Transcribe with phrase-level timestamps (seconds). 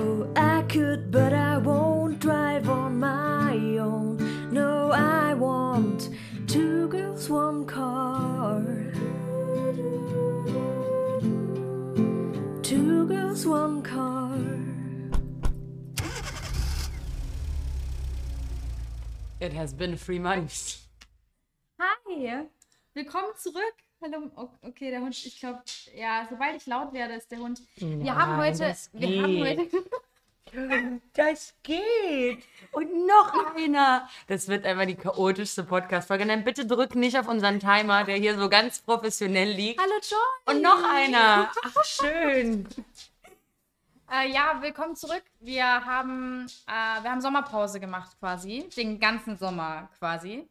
[0.00, 4.52] Oh, I could, but I won't drive on my own.
[4.52, 6.10] No, I want
[6.46, 8.62] two girls, one car.
[12.62, 14.38] Two girls, one car.
[19.40, 20.86] It has been three months.
[21.80, 22.46] Hi,
[22.94, 23.87] willkommen zurück.
[24.00, 24.30] Hallo,
[24.62, 25.60] okay, der Hund, ich glaube,
[25.96, 27.60] ja, sobald ich laut werde, ist der Hund.
[27.76, 29.58] Wir haben Nein, heute, das wir haben geht.
[29.58, 32.38] heute, Das geht.
[32.72, 34.08] Und noch einer.
[34.28, 36.24] Das wird einfach die chaotischste Podcast-Folge.
[36.26, 39.80] Dann bitte drück nicht auf unseren Timer, der hier so ganz professionell liegt.
[39.80, 40.54] hallo Joy.
[40.54, 41.50] Und noch einer.
[41.62, 42.66] Ach, schön.
[44.10, 45.22] Äh, ja, willkommen zurück.
[45.38, 50.48] Wir haben, äh, wir haben Sommerpause gemacht quasi, den ganzen Sommer quasi,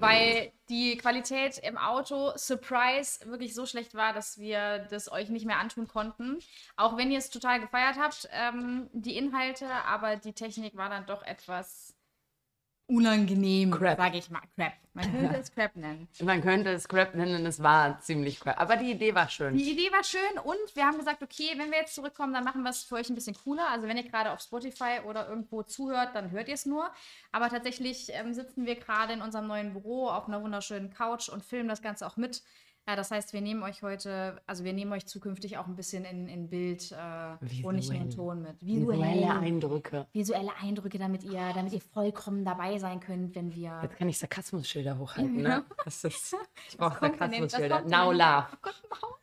[0.00, 5.46] weil die Qualität im Auto, Surprise, wirklich so schlecht war, dass wir das euch nicht
[5.46, 6.40] mehr antun konnten.
[6.76, 11.06] Auch wenn ihr es total gefeiert habt, ähm, die Inhalte, aber die Technik war dann
[11.06, 11.94] doch etwas
[12.90, 14.42] unangenehm, sage ich mal.
[14.56, 14.72] Crap.
[14.92, 16.08] Man könnte es Crap nennen.
[16.22, 18.60] Man könnte es Crap nennen, es war ziemlich crap.
[18.60, 19.56] Aber die Idee war schön.
[19.56, 22.62] Die Idee war schön und wir haben gesagt, okay, wenn wir jetzt zurückkommen, dann machen
[22.62, 23.68] wir es für euch ein bisschen cooler.
[23.70, 26.90] Also wenn ihr gerade auf Spotify oder irgendwo zuhört, dann hört ihr es nur.
[27.30, 31.44] Aber tatsächlich ähm, sitzen wir gerade in unserem neuen Büro auf einer wunderschönen Couch und
[31.44, 32.42] filmen das Ganze auch mit.
[32.88, 36.04] Ja, das heißt, wir nehmen euch heute, also wir nehmen euch zukünftig auch ein bisschen
[36.04, 38.10] in, in Bild äh, und nicht nur in.
[38.10, 38.64] Ton mit.
[38.66, 40.06] Visuelle Eindrücke.
[40.12, 43.78] visuelle Eindrücke, damit ihr, damit ihr vollkommen dabei sein könnt, wenn wir.
[43.82, 45.64] Jetzt kann ich Sarkasmusschilder hochhalten, ne?
[45.84, 46.34] Das ist,
[46.68, 47.82] ich brauche Sarkasmusschilder.
[47.82, 48.56] Now laugh.
[49.02, 49.14] Oh.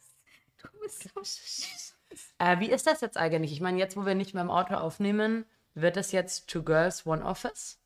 [0.61, 1.95] Du bist so süß.
[2.39, 3.51] Äh, wie ist das jetzt eigentlich?
[3.51, 7.05] Ich meine, jetzt, wo wir nicht mehr im Auto aufnehmen, wird das jetzt Two Girls,
[7.05, 7.79] One Office?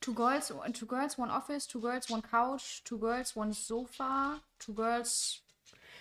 [0.00, 4.72] Two girls, two girls, one office, two girls, one couch, two girls, one sofa, two
[4.72, 5.42] girls,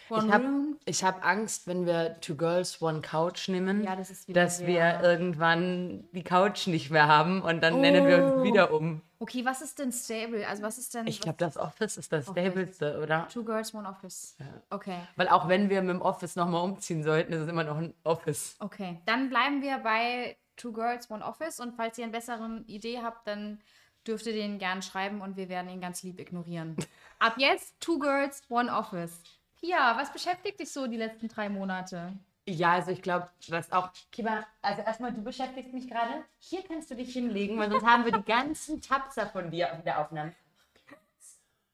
[0.09, 0.77] one Ich habe room.
[1.01, 6.07] hab Angst, wenn wir Two Girls, One Couch nehmen, Ja, das dass sehr- wir irgendwann
[6.13, 8.43] die Couch nicht mehr haben und dann nennen wir uns Oh.
[8.43, 9.01] wieder um.
[9.19, 10.47] Okay, was ist denn stable?
[10.47, 11.07] Also was ist denn?
[11.07, 13.27] Ich glaube, das Office ist das stabilste, oder?
[13.27, 14.37] Two girls, one office.
[14.69, 17.77] Okay, Weil auch wenn wir mit dem Office nochmal umziehen sollten, ist es immer noch
[17.77, 18.55] ein Office.
[18.59, 19.01] okay.
[19.05, 21.59] Dann bleiben wir bei Two girls, one office.
[21.59, 23.59] Und falls ihr eine bessere Idee habt, dann
[24.07, 26.75] dürft ihr den gern schreiben und wir werden ihn ganz lieb ignorieren.
[27.19, 29.21] Ab jetzt Two girls, one office.
[29.59, 32.13] Pia, was beschäftigt dich so die letzten drei Monate?
[32.47, 33.89] Ja, also ich glaube, was auch.
[34.11, 36.23] Kiba, also erstmal, du beschäftigst mich gerade.
[36.39, 39.83] Hier kannst du dich hinlegen, weil sonst haben wir die ganzen Tapser von dir auf
[39.83, 40.33] der Aufnahme.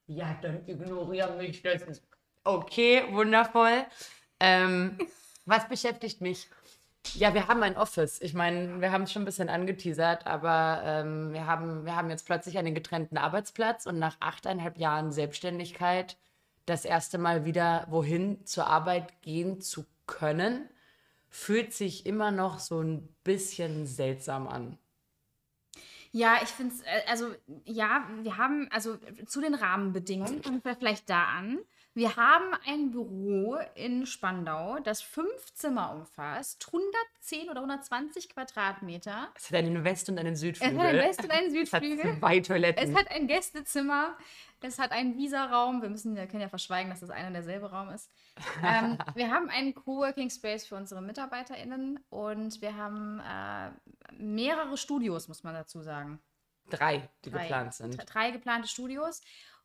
[0.07, 1.61] Ja, dann ignoriere mich.
[1.61, 1.83] Das
[2.43, 3.85] okay, wundervoll.
[4.39, 4.97] Ähm,
[5.45, 6.49] was beschäftigt mich?
[7.15, 8.21] Ja, wir haben ein Office.
[8.21, 12.09] Ich meine, wir haben es schon ein bisschen angeteasert, aber ähm, wir, haben, wir haben
[12.09, 16.17] jetzt plötzlich einen getrennten Arbeitsplatz und nach achteinhalb Jahren Selbstständigkeit
[16.65, 20.69] das erste Mal wieder wohin zur Arbeit gehen zu können,
[21.29, 24.77] fühlt sich immer noch so ein bisschen seltsam an.
[26.11, 27.33] Ja, ich finde es, also
[27.65, 31.59] ja, wir haben, also zu den Rahmenbedingungen, fangen wir vielleicht da an.
[31.95, 39.29] Wir haben ein Büro in Spandau, das fünf Zimmer umfasst, 110 oder 120 Quadratmeter.
[39.35, 40.79] Es hat einen West- und einen Es Südflügel.
[40.79, 42.19] hat einen West- und einen Es hat Südflügel.
[42.19, 42.89] zwei Toiletten.
[42.91, 44.17] Es hat ein Gästezimmer,
[44.61, 45.83] es hat einen Visa-Raum.
[45.83, 48.09] Wir müssen, wir können ja verschweigen, dass das einer und derselbe Raum ist.
[48.63, 53.69] Ähm, wir haben einen Coworking Space für unsere MitarbeiterInnen und wir haben äh,
[54.17, 56.19] mehrere Studios, muss man dazu sagen.
[56.69, 57.41] Drei, die Drei.
[57.43, 58.01] geplant sind.
[58.11, 59.21] Drei geplante Studios.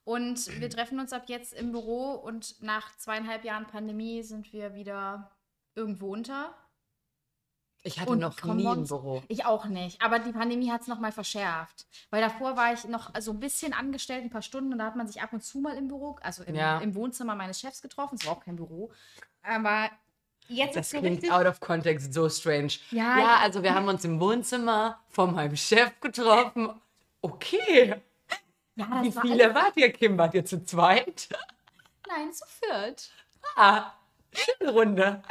[0.09, 4.73] Und wir treffen uns ab jetzt im Büro und nach zweieinhalb Jahren Pandemie sind wir
[4.73, 5.31] wieder
[5.75, 6.55] irgendwo unter.
[7.83, 9.23] Ich hatte Und noch nie ein Büro.
[9.29, 10.01] Ich auch nicht.
[10.01, 11.87] Aber die Pandemie hat es nochmal verschärft.
[12.09, 14.73] Weil davor war ich noch so ein bisschen angestellt, ein paar Stunden.
[14.73, 16.79] Und da hat man sich ab und zu mal im Büro, also im, Ja.
[16.79, 18.17] im Wohnzimmer meines Chefs getroffen.
[18.19, 18.91] Es war auch kein Büro.
[19.43, 19.91] Aber
[20.49, 21.33] jetzt Das ist so klingt richtig.
[21.33, 22.73] out of context so strange.
[22.93, 26.71] Ja, ja, also wir haben uns im Wohnzimmer von meinem Chef getroffen.
[27.21, 28.01] Okay.
[28.79, 30.17] Ja, das Wie war viele alles- wart ihr, Kim?
[30.19, 31.29] Wart ihr zu zweit?
[32.09, 33.11] Nein, zu viert.
[33.57, 33.93] Ah,
[34.33, 35.23] schöne Runde.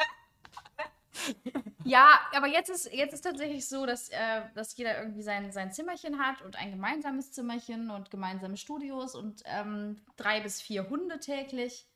[1.83, 5.71] Ja, aber jetzt ist, jetzt ist tatsächlich so, dass, äh, dass jeder irgendwie sein, sein
[5.71, 11.19] Zimmerchen hat und ein gemeinsames Zimmerchen und gemeinsame Studios und ähm, drei bis vier Hunde
[11.19, 11.87] täglich.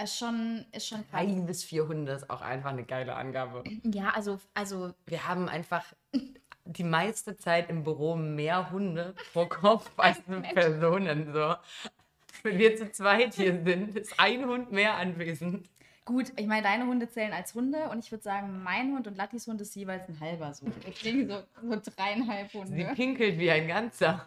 [0.00, 1.20] Ist schon, ist schon krass.
[1.20, 3.64] Ein bis vier Hunde ist auch einfach eine geile Angabe.
[3.82, 5.84] Ja, also, also Wir haben einfach
[6.68, 10.20] die meiste Zeit im Büro mehr Hunde pro Kopf als
[10.54, 11.32] Personen.
[11.32, 11.54] So.
[12.42, 15.68] Wenn wir zu zweit hier sind, ist ein Hund mehr anwesend.
[16.04, 19.16] gut, ich meine, deine Hunde zählen als Hunde und ich würde sagen, mein Hund und
[19.16, 20.66] Lattis Hund ist jeweils ein halber so.
[20.86, 22.92] Deswegen so, so dreieinhalb Sie Hunde.
[22.94, 24.26] pinkelt wie ein ganzer.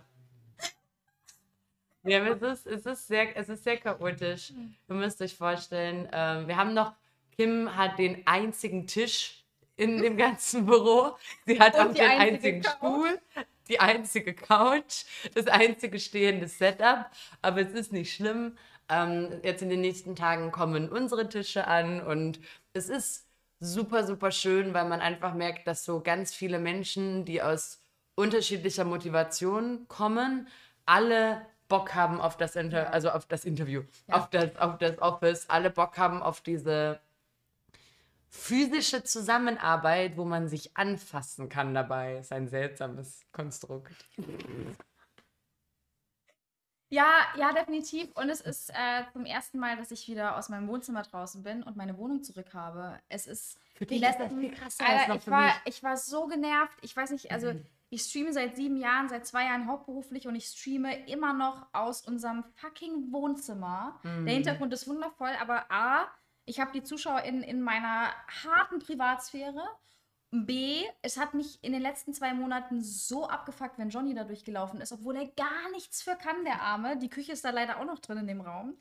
[2.04, 4.52] Ja, aber es ist, es ist, sehr, es ist sehr chaotisch.
[4.90, 6.94] Ihr müsst euch vorstellen, ähm, wir haben noch,
[7.36, 9.41] Kim hat den einzigen Tisch
[9.82, 11.18] in dem ganzen Büro.
[11.46, 12.76] Sie hat auch den einzige einzigen Couch.
[12.78, 13.22] Stuhl,
[13.68, 17.06] die einzige Couch, das einzige stehende Setup.
[17.42, 18.58] Aber es ist nicht schlimm.
[18.90, 22.40] Ähm, jetzt in den nächsten Tagen kommen unsere Tische an und
[22.74, 23.26] es ist
[23.60, 27.80] super, super schön, weil man einfach merkt, dass so ganz viele Menschen, die aus
[28.16, 30.48] unterschiedlicher Motivation kommen,
[30.86, 34.16] alle Bock haben auf das Inter also auf das Interview, Ja.
[34.18, 37.00] auf das auf das Office, alle Bock haben auf diese
[38.34, 42.18] physische Zusammenarbeit, wo man sich anfassen kann dabei.
[42.18, 43.94] Ist ein seltsames Konstrukt.
[46.90, 47.08] Ja,
[47.38, 48.12] ja, definitiv.
[48.16, 51.64] Und es ist äh, zum ersten Mal, dass ich wieder aus meinem Wohnzimmer draußen bin
[51.64, 53.00] und meine Wohnung zurück habe.
[53.08, 55.32] Es ist Für die dich ist das letzten- viel krasser Alter, als noch ich für
[55.32, 55.56] war, mich.
[55.66, 56.78] ich war so genervt.
[56.82, 57.66] Ich weiß nicht, also Mhm.
[57.92, 62.06] ich streame seit sieben Jahren, seit zwei Jahren hauptberuflich und ich streame immer noch aus
[62.06, 63.98] unserem fucking Wohnzimmer.
[64.04, 64.26] Mhm.
[64.26, 66.08] Der Hintergrund ist wundervoll, aber A,
[66.52, 68.12] ich habe die Zuschauer in, in meiner
[68.44, 69.64] harten Privatsphäre.
[70.32, 74.82] B, es hat mich in den letzten zwei Monaten so abgefuckt, wenn Johnny da durchgelaufen
[74.82, 76.98] ist, obwohl er gar nichts für kann, der Arme.
[76.98, 78.78] Die Küche ist da leider auch noch drin in dem Raum.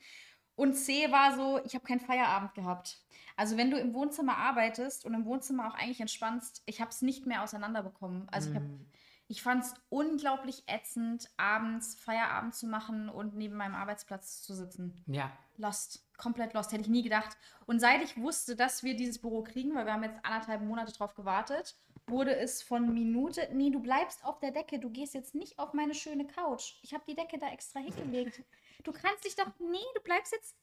[0.57, 3.01] Und C war so, ich habe keinen Feierabend gehabt.
[3.37, 7.03] Also wenn du im Wohnzimmer arbeitest und im Wohnzimmer auch eigentlich entspannst, ich habe es
[7.03, 8.29] nicht mehr auseinanderbekommen.
[8.31, 8.87] Also ich, Mhm.
[9.29, 15.03] ich fand es unglaublich ätzend, abends Feierabend zu machen und neben meinem Arbeitsplatz zu sitzen.
[15.07, 15.31] Ja.
[15.57, 16.05] Lost.
[16.21, 16.73] Komplett lost.
[16.73, 17.37] Hätte ich nie gedacht.
[17.67, 20.93] Und seit ich wusste, dass wir dieses Büro kriegen, weil wir haben jetzt anderthalb Monate
[20.93, 21.77] drauf gewartet,
[22.07, 25.73] wurde es von Minute, nee, du bleibst auf der Decke, du gehst jetzt nicht auf
[25.73, 26.75] meine schöne Couch.
[26.83, 28.43] Ich habe die Decke da extra hingelegt.
[28.83, 30.57] Du kannst dich doch, nee, du bleibst jetzt,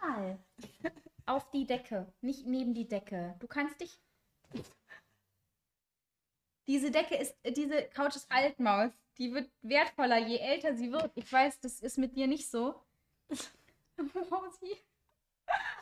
[0.00, 0.38] mal,
[1.26, 3.36] auf die Decke, nicht neben die Decke.
[3.38, 4.00] Du kannst dich,
[6.66, 8.92] diese Decke ist, diese Couch ist Altmaus.
[9.18, 11.10] Die wird wertvoller, je älter sie wird.
[11.16, 12.80] Ich weiß, das ist mit dir nicht so.
[14.30, 14.76] Mausi.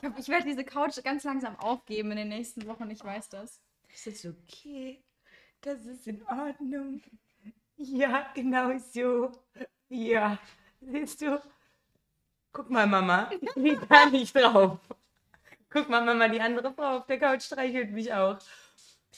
[0.03, 3.61] Ich, ich werde diese Couch ganz langsam aufgeben in den nächsten Wochen, ich weiß das.
[3.91, 5.03] Das ist okay.
[5.63, 7.03] Das ist in Ordnung.
[7.77, 9.33] Ja, genau so.
[9.89, 10.39] Ja.
[10.81, 11.41] Siehst du?
[12.53, 13.31] Guck mal, Mama.
[13.55, 14.79] Ich gar nicht drauf.
[15.71, 18.39] Guck mal, Mama, die andere Frau auf der Couch streichelt mich auch.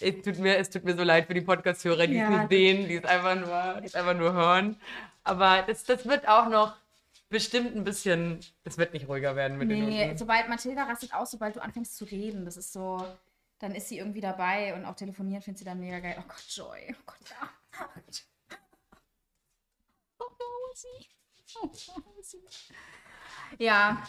[0.00, 2.30] Es tut mir, es tut mir so leid für die Podcast-Hörer, die es Ja.
[2.30, 4.80] nicht sehen, die es einfach nur, die es einfach nur hören.
[5.24, 6.76] Aber das, das wird auch noch
[7.28, 11.30] bestimmt ein bisschen, es wird nicht ruhiger werden mit den Nee, sobald Mathilda rastet aus,
[11.30, 13.04] sobald du anfängst zu reden, das ist so,
[13.58, 16.16] dann ist sie irgendwie dabei und auch telefonieren findet sie dann mega geil.
[16.18, 16.94] Oh Gott, Joy.
[16.98, 17.50] Oh Gott, ja.
[20.18, 20.24] Oh,
[20.70, 21.06] Mausi.
[21.62, 22.38] Oh, Mausi.
[23.58, 24.02] Ja.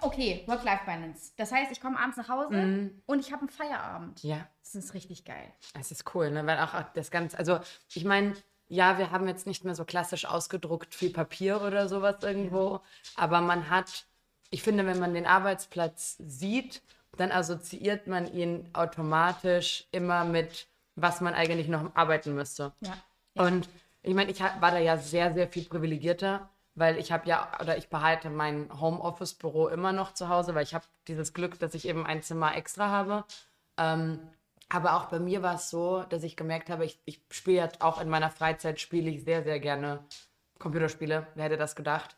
[0.00, 1.32] Okay, Work-Life-Balance.
[1.36, 3.02] Das heißt, ich komme abends nach Hause Mhm.
[3.06, 4.22] und ich habe einen Feierabend.
[4.22, 4.48] Ja.
[4.62, 5.52] Das ist richtig geil.
[5.78, 6.46] Es ist cool, ne?
[6.46, 7.58] weil auch das Ganze, also
[7.94, 8.34] ich meine,
[8.68, 12.80] ja, wir haben jetzt nicht mehr so klassisch ausgedruckt viel Papier oder sowas irgendwo,
[13.16, 14.04] aber man hat,
[14.50, 16.82] ich finde, wenn man den Arbeitsplatz sieht,
[17.16, 20.66] dann assoziiert man ihn automatisch immer mit,
[20.96, 22.72] was man eigentlich noch arbeiten müsste.
[22.80, 22.94] Ja.
[23.34, 23.68] Und
[24.02, 27.76] ich meine, ich war da ja sehr, sehr viel privilegierter, weil ich habe ja, oder
[27.76, 31.88] ich behalte mein Homeoffice-Büro immer noch zu Hause, weil ich habe dieses Glück, dass ich
[31.88, 33.24] eben ein Zimmer extra habe.
[33.76, 34.20] Ähm,
[34.68, 37.68] aber auch bei mir war es so, dass ich gemerkt habe, ich, ich spiele ja
[37.80, 40.04] auch in meiner Freizeit, spiele ich sehr, sehr gerne
[40.58, 41.26] Computerspiele.
[41.34, 42.16] Wer hätte das gedacht?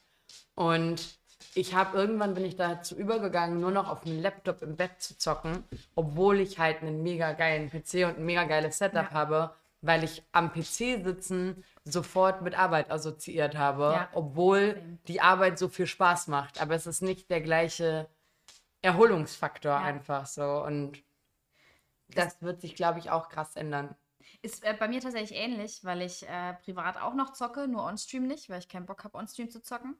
[0.54, 1.18] Und
[1.54, 5.16] ich habe irgendwann bin ich dazu übergegangen, nur noch auf dem Laptop im Bett zu
[5.16, 5.64] zocken,
[5.94, 9.10] obwohl ich halt einen mega geilen PC und ein mega geiles Setup Ja.
[9.12, 14.08] habe, weil ich am PC sitzen sofort mit Arbeit assoziiert habe, Ja.
[14.12, 16.60] obwohl die Arbeit so viel Spaß macht.
[16.60, 18.08] Aber es ist nicht der gleiche
[18.82, 19.78] Erholungsfaktor Ja.
[19.82, 20.62] einfach so.
[20.64, 21.02] Und
[22.14, 23.94] das wird sich, glaube ich, auch krass ändern.
[24.42, 28.26] Ist äh, bei mir tatsächlich ähnlich, weil ich äh, privat auch noch zocke, nur on-stream
[28.26, 29.96] nicht, weil ich keinen Bock habe, on-stream zu zocken.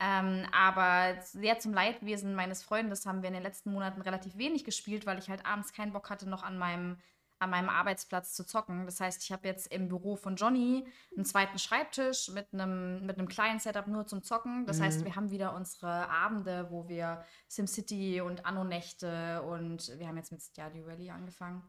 [0.00, 4.64] Ähm, aber sehr zum Leidwesen meines Freundes haben wir in den letzten Monaten relativ wenig
[4.64, 6.98] gespielt, weil ich halt abends keinen Bock hatte, noch an meinem,
[7.42, 8.86] an meinem Arbeitsplatz zu zocken.
[8.86, 13.18] Das heißt, ich habe jetzt im Büro von Johnny einen zweiten Schreibtisch mit einem, mit
[13.18, 14.64] einem kleinen Setup nur zum Zocken.
[14.64, 20.16] Das heißt, wir haben wieder unsere Abende, wo wir SimCity und Anno-Nächte und wir haben
[20.16, 21.64] jetzt mit Stardew Valley angefangen.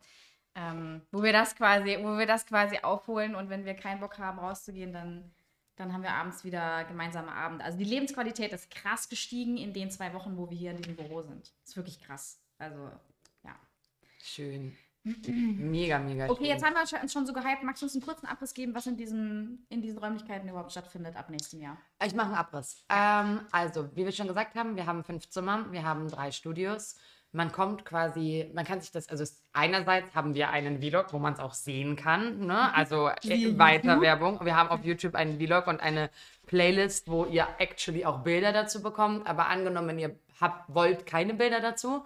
[0.53, 4.19] Ähm, wo wir das quasi, wo wir das quasi aufholen und wenn wir keinen Bock
[4.19, 5.33] haben, rauszugehen, dann,
[5.75, 7.63] dann haben wir abends wieder gemeinsame Abend.
[7.63, 10.95] Also die Lebensqualität ist krass gestiegen in den zwei Wochen, wo wir hier in diesem
[10.95, 11.51] Büro sind.
[11.65, 12.39] Ist wirklich krass.
[12.59, 12.91] Also,
[13.43, 13.55] ja.
[14.21, 14.77] Schön.
[15.03, 16.45] Mega, mega Okay, schön.
[16.45, 17.63] jetzt haben wir uns schon so gehypt.
[17.63, 21.15] Magst du uns einen kurzen Abriss geben, was in diesen, in diesen Räumlichkeiten überhaupt stattfindet
[21.15, 21.77] ab nächstem Jahr?
[22.05, 22.83] Ich mache einen Abriss.
[22.89, 26.95] Ähm, also, wie wir schon gesagt haben, wir haben fünf Zimmer, wir haben drei Studios.
[27.35, 31.33] Man kommt quasi, man kann sich das, also einerseits haben wir einen Vlog, wo man
[31.33, 32.71] es auch sehen kann, ne?
[32.75, 34.45] also äh, weiter Werbung.
[34.45, 36.11] Wir haben auf YouTube einen Vlog und eine
[36.45, 39.25] Playlist, wo ihr actually auch Bilder dazu bekommt.
[39.25, 42.03] Aber angenommen, ihr habt, wollt keine Bilder dazu,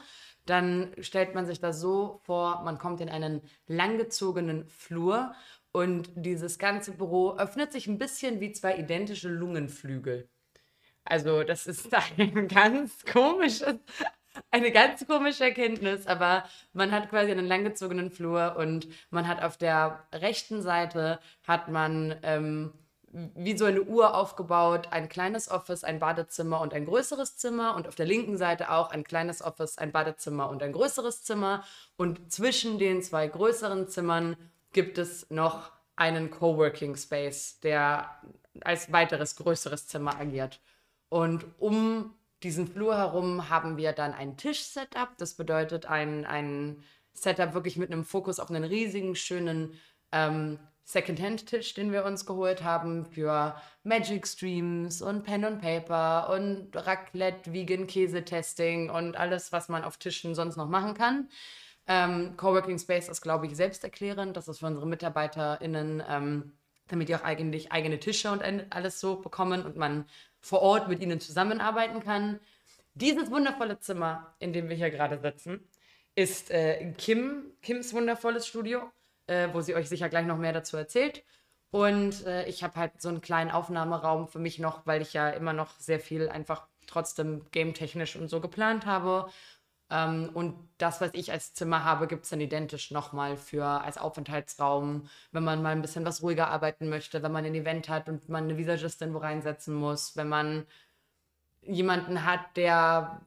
[0.50, 5.34] dann stellt man sich das so vor, man kommt in einen langgezogenen Flur
[5.72, 10.30] und dieses ganze Büro öffnet sich ein bisschen wie zwei identische Lungenflügel.
[11.04, 13.76] Also das ist ein ganz komisches,
[14.52, 19.58] eine ganz komische Erkenntnis, aber man hat quasi einen langgezogenen Flur und man hat auf
[19.58, 22.74] der rechten Seite hat man ähm,
[23.36, 27.88] wie so eine Uhr aufgebaut, ein kleines Office, ein Badezimmer und ein größeres Zimmer und
[27.88, 31.64] auf der linken Seite auch ein kleines Office, ein Badezimmer und ein größeres Zimmer
[31.96, 34.38] und zwischen den zwei größeren Zimmern
[34.72, 38.22] gibt es noch einen Coworking Space, der
[38.62, 40.62] als weiteres größeres Zimmer agiert.
[41.10, 45.10] Und um diesen Flur herum haben wir dann ein Tisch-Setup.
[45.18, 46.84] Das bedeutet ein, ein
[47.14, 49.74] Setup wirklich mit einem Fokus auf einen riesigen, schönen
[50.12, 56.70] ähm, Secondhand-Tisch, den wir uns geholt haben für Magic Streams und Pen and Paper und
[56.74, 61.28] Raclette, Vegan Käse-Testing und alles, was man auf Tischen sonst noch machen kann.
[61.88, 64.38] Ähm, Coworking Space ist, glaube ich, selbsterklärend.
[64.38, 66.54] Das ist für unsere MitarbeiterInnen, ähm,
[66.88, 70.06] damit die auch eigentlich eigene Tische und alles so bekommen und man
[70.40, 72.40] vor Ort mit ihnen zusammenarbeiten kann.
[72.94, 75.68] Dieses wundervolle Zimmer, in dem wir hier gerade sitzen,
[76.16, 78.90] ist äh, Kim, Kims wundervolles Studio
[79.28, 81.24] äh, wo sie euch sicher gleich noch mehr dazu erzählt.
[81.72, 85.30] Und äh, ich habe halt so einen kleinen Aufnahmeraum für mich noch, weil ich ja
[85.30, 89.30] immer noch sehr viel einfach trotzdem game-technisch und so geplant habe.
[89.90, 93.98] Ähm, und das, was ich als Zimmer habe, gibt es dann identisch nochmal für als
[93.98, 98.10] Aufenthaltsraum, wenn man mal ein bisschen was ruhiger arbeiten möchte, wenn man ein Event hat
[98.10, 100.66] und man eine Visagistin wo reinsetzen muss, wenn man
[101.62, 103.22] jemanden hat, der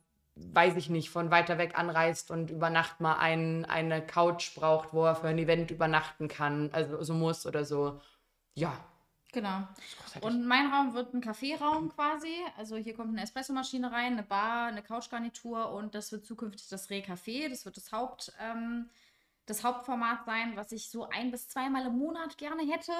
[0.52, 4.92] weiß ich nicht, von weiter weg anreist und über Nacht mal ein, eine Couch braucht,
[4.92, 8.00] wo er für ein Event übernachten kann, also so muss oder so.
[8.54, 8.72] Ja.
[9.32, 9.62] Genau.
[10.22, 12.34] Und mein Raum wird ein Kaffeeraum quasi.
[12.56, 16.90] Also hier kommt eine Espressomaschine rein, eine Bar, eine Couchgarnitur und das wird zukünftig das
[16.90, 17.48] Reh-Café.
[17.48, 18.90] Das wird das Haupt, ähm,
[19.46, 22.92] das Hauptformat sein, was ich so ein bis zweimal im Monat gerne hätte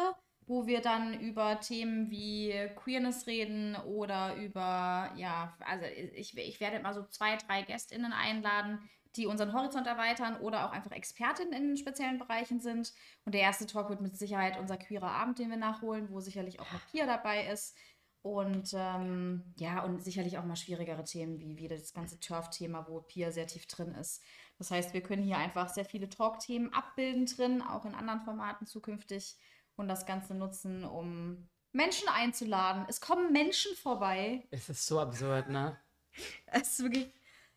[0.50, 6.78] wo wir dann über Themen wie Queerness reden oder über, ja, also ich, ich werde
[6.78, 8.80] immer so zwei, drei GästInnen einladen,
[9.14, 12.92] die unseren Horizont erweitern oder auch einfach Expertinnen in speziellen Bereichen sind.
[13.24, 16.58] Und der erste Talk wird mit Sicherheit unser queerer Abend, den wir nachholen, wo sicherlich
[16.58, 17.76] auch noch Pia dabei ist.
[18.22, 23.02] Und ähm, ja, und sicherlich auch mal schwierigere Themen wie, wie das ganze Turf-Thema, wo
[23.02, 24.20] Pia sehr tief drin ist.
[24.58, 28.66] Das heißt, wir können hier einfach sehr viele Talk-Themen abbilden drin, auch in anderen Formaten
[28.66, 29.36] zukünftig
[29.76, 32.84] und das Ganze nutzen, um Menschen einzuladen.
[32.88, 34.46] Es kommen Menschen vorbei.
[34.50, 35.76] Es ist so absurd, ne?
[36.46, 37.12] Es ist wirklich,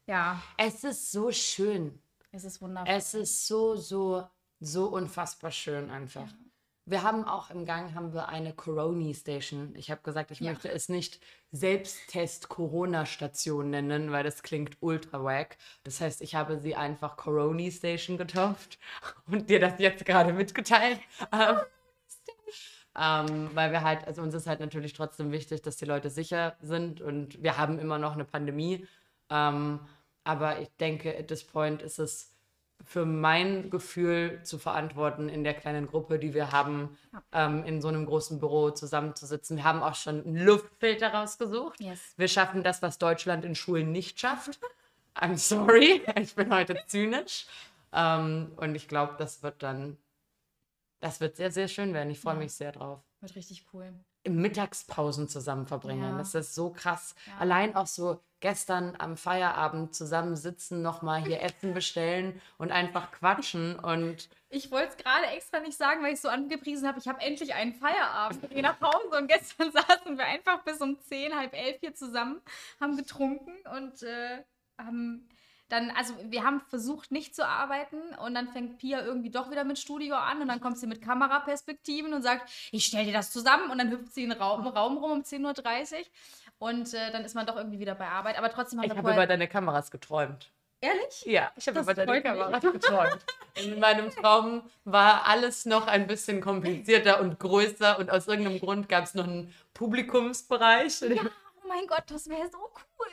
[0.06, 0.42] ja.
[0.58, 2.00] Es ist so schön.
[2.32, 2.94] Es ist wundervoll.
[2.94, 4.28] Es ist so, so,
[4.60, 6.28] so unfassbar schön einfach.
[6.28, 6.38] Ja.
[6.86, 9.74] Wir haben auch im Gang haben wir eine Corona Station.
[9.78, 10.52] Ich habe gesagt, ich ja.
[10.52, 15.58] möchte es nicht Selbsttest Corona Station nennen, weil das klingt ultra wack.
[15.84, 18.80] Das heißt, ich habe sie einfach Corona Station getauft
[19.28, 21.00] und dir das jetzt gerade mitgeteilt.
[22.96, 26.56] Ähm, weil wir halt, also uns ist halt natürlich trotzdem wichtig, dass die Leute sicher
[26.62, 28.86] sind und wir haben immer noch eine Pandemie.
[29.32, 29.80] Ähm,
[30.24, 32.34] aber ich denke, at this point ist es
[32.86, 36.98] für mein Gefühl zu verantworten, in der kleinen Gruppe, die wir haben,
[37.32, 39.58] ähm, in so einem großen Büro zusammenzusitzen.
[39.58, 41.80] Wir haben auch schon einen Luftfilter rausgesucht.
[41.80, 42.14] Yes.
[42.18, 44.60] Wir schaffen das, was Deutschland in Schulen nicht schafft.
[45.16, 47.46] I'm sorry, ich bin heute zynisch.
[47.94, 49.98] Ähm, und ich glaube, das wird dann
[51.04, 52.10] das wird sehr, sehr schön werden.
[52.12, 52.40] Ich freue ja.
[52.40, 53.02] mich sehr drauf.
[53.20, 53.94] Wird richtig cool.
[54.26, 56.12] Mittagspausen zusammen verbringen.
[56.12, 56.18] Ja.
[56.18, 57.14] Das ist so krass.
[57.28, 57.40] Ja.
[57.40, 63.78] Allein auch so gestern am Feierabend zusammen sitzen, nochmal hier Essen bestellen und einfach quatschen.
[63.78, 67.20] Und ich wollte es gerade extra nicht sagen, weil ich so angepriesen habe, ich habe
[67.20, 68.42] endlich einen Feierabend.
[68.46, 71.94] Ich gehe nach Hause und gestern saßen wir einfach bis um zehn, halb elf hier
[71.94, 72.40] zusammen,
[72.80, 74.42] haben getrunken und äh,
[74.78, 75.28] haben
[75.74, 79.64] dann, also wir haben versucht, nicht zu arbeiten und dann fängt Pia irgendwie doch wieder
[79.64, 83.32] mit Studio an und dann kommt sie mit Kameraperspektiven und sagt, ich stelle dir das
[83.32, 86.06] zusammen und dann hüpft sie in den Raum, Raum rum um 10.30 Uhr
[86.60, 88.38] und äh, dann ist man doch irgendwie wieder bei Arbeit.
[88.38, 90.52] Aber trotzdem haben ich wir Ich habe über deine Kameras geträumt.
[90.80, 91.24] Ehrlich?
[91.26, 93.26] Ja, ich habe über deine Kameras geträumt.
[93.56, 98.90] In meinem Traum war alles noch ein bisschen komplizierter und größer und aus irgendeinem Grund
[98.90, 101.02] gab es noch einen Publikumsbereich.
[101.02, 101.24] Ja,
[101.64, 103.08] oh mein Gott, das wäre so cool.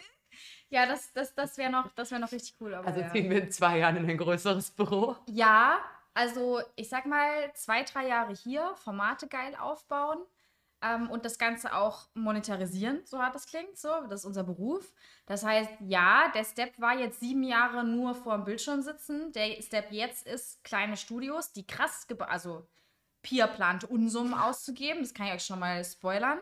[0.71, 2.75] Ja, das, das, das wäre noch, wär noch richtig cool.
[2.75, 3.11] also ja.
[3.11, 5.17] ziehen wir in zwei Jahren in ein größeres Büro?
[5.27, 5.79] Ja,
[6.15, 10.19] also ich sag mal, zwei, drei Jahre hier, Formate geil aufbauen
[10.83, 14.93] ähm, und das Ganze auch monetarisieren, so hart das klingt, so, das ist unser Beruf.
[15.27, 19.33] Das heißt, ja, der Step war jetzt sieben Jahre nur vor dem Bildschirm sitzen.
[19.33, 22.67] Der Step jetzt ist kleine Studios, die krass, also
[23.23, 26.39] Pia plant Unsummen auszugeben, das kann ich euch schon mal spoilern.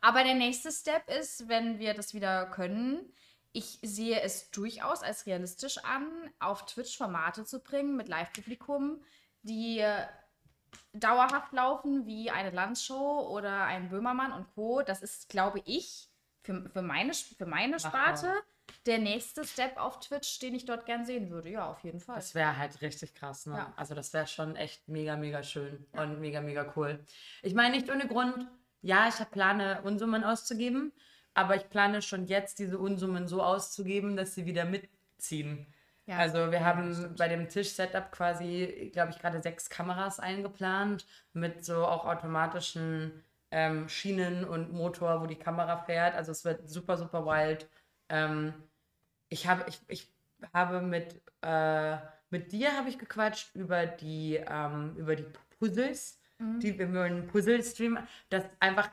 [0.00, 3.10] Aber der nächste Step ist, wenn wir das wieder können,
[3.58, 6.06] ich sehe es durchaus als realistisch an,
[6.38, 9.02] auf Twitch Formate zu bringen mit Live-Publikum,
[9.42, 9.84] die
[10.92, 14.82] dauerhaft laufen, wie eine Landshow oder ein Böhmermann und Co.
[14.82, 16.08] Das ist, glaube ich,
[16.42, 18.32] für, für, meine, für meine Sparte
[18.86, 21.50] der nächste Step auf Twitch, den ich dort gern sehen würde.
[21.50, 22.16] Ja, auf jeden Fall.
[22.16, 23.56] Das wäre halt richtig krass, ne?
[23.56, 23.72] Ja.
[23.76, 27.04] Also das wäre schon echt mega, mega schön und mega, mega cool.
[27.42, 28.46] Ich meine nicht ohne Grund,
[28.82, 30.92] ja, ich habe plane, Unsummen auszugeben,
[31.38, 35.66] aber ich plane schon jetzt, diese Unsummen so auszugeben, dass sie wieder mitziehen.
[36.06, 36.16] Ja.
[36.16, 41.86] Also wir haben bei dem Tisch-Setup quasi, glaube ich, gerade sechs Kameras eingeplant mit so
[41.86, 46.16] auch automatischen ähm, Schienen und Motor, wo die Kamera fährt.
[46.16, 47.68] Also es wird super, super wild.
[48.08, 48.52] Ähm,
[49.28, 50.12] ich habe, ich, ich
[50.52, 51.98] habe mit, äh,
[52.30, 55.26] mit dir habe ich gequatscht über die, ähm, über die
[55.60, 56.18] Puzzles.
[56.40, 57.98] Die, wir einen Puzzle-Stream.
[58.30, 58.88] Das einfach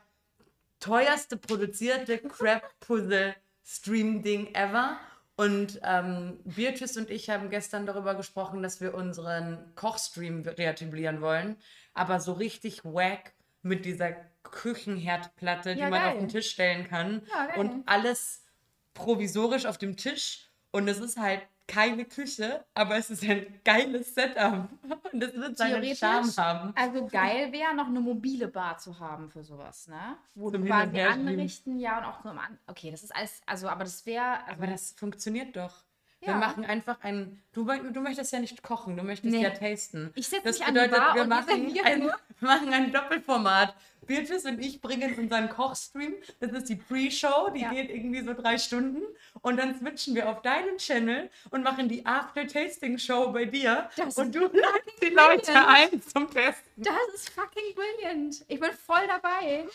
[0.80, 4.98] teuerste produzierte Crap-Puzzle-Stream-Ding ever.
[5.38, 11.58] Und ähm, Beatrice und ich haben gestern darüber gesprochen, dass wir unseren Kochstream reetablieren wollen.
[11.94, 14.14] Aber so richtig wack mit dieser
[14.44, 16.20] Küchenherdplatte, die Ja, man auf geil.
[16.20, 17.22] den Tisch stellen kann.
[17.30, 18.46] Ja, und alles
[18.94, 20.50] provisorisch auf dem Tisch.
[20.72, 24.70] Und es ist halt keine Küche, aber es ist ein geiles Setup.
[25.12, 26.74] Und es wird seinen Charme haben.
[26.76, 30.18] Also geil wäre, noch eine mobile Bar zu haben für sowas, ne?
[30.36, 33.68] Wo Zum du quasi anrichten, ja, und auch zum An Okay, das ist alles, also,
[33.68, 34.40] aber das wäre.
[34.46, 35.84] Also, Aber das funktioniert doch.
[36.22, 36.38] Wir Ja.
[36.38, 37.42] machen einfach ein.
[37.52, 39.44] Du, du möchtest ja nicht kochen, du möchtest Nee.
[39.44, 40.12] ja tasten.
[40.16, 41.50] Ich setz Das mich an die bedeutet, Bar wir wir machen
[41.86, 43.76] ein, wir machen ein Doppelformat.
[44.08, 46.14] Beatrice und ich bringen unseren Kochstream.
[46.40, 47.72] Das ist die Pre-Show, die Ja.
[47.72, 49.02] geht irgendwie so drei Stunden.
[49.42, 53.90] Und dann switchen wir auf deinen Channel und machen die After-Tasting-Show bei dir.
[53.96, 56.84] Das und ist du ladest die Leute ein zum Testen.
[56.84, 58.46] das ist fucking brilliant.
[58.48, 59.66] Ich bin voll dabei.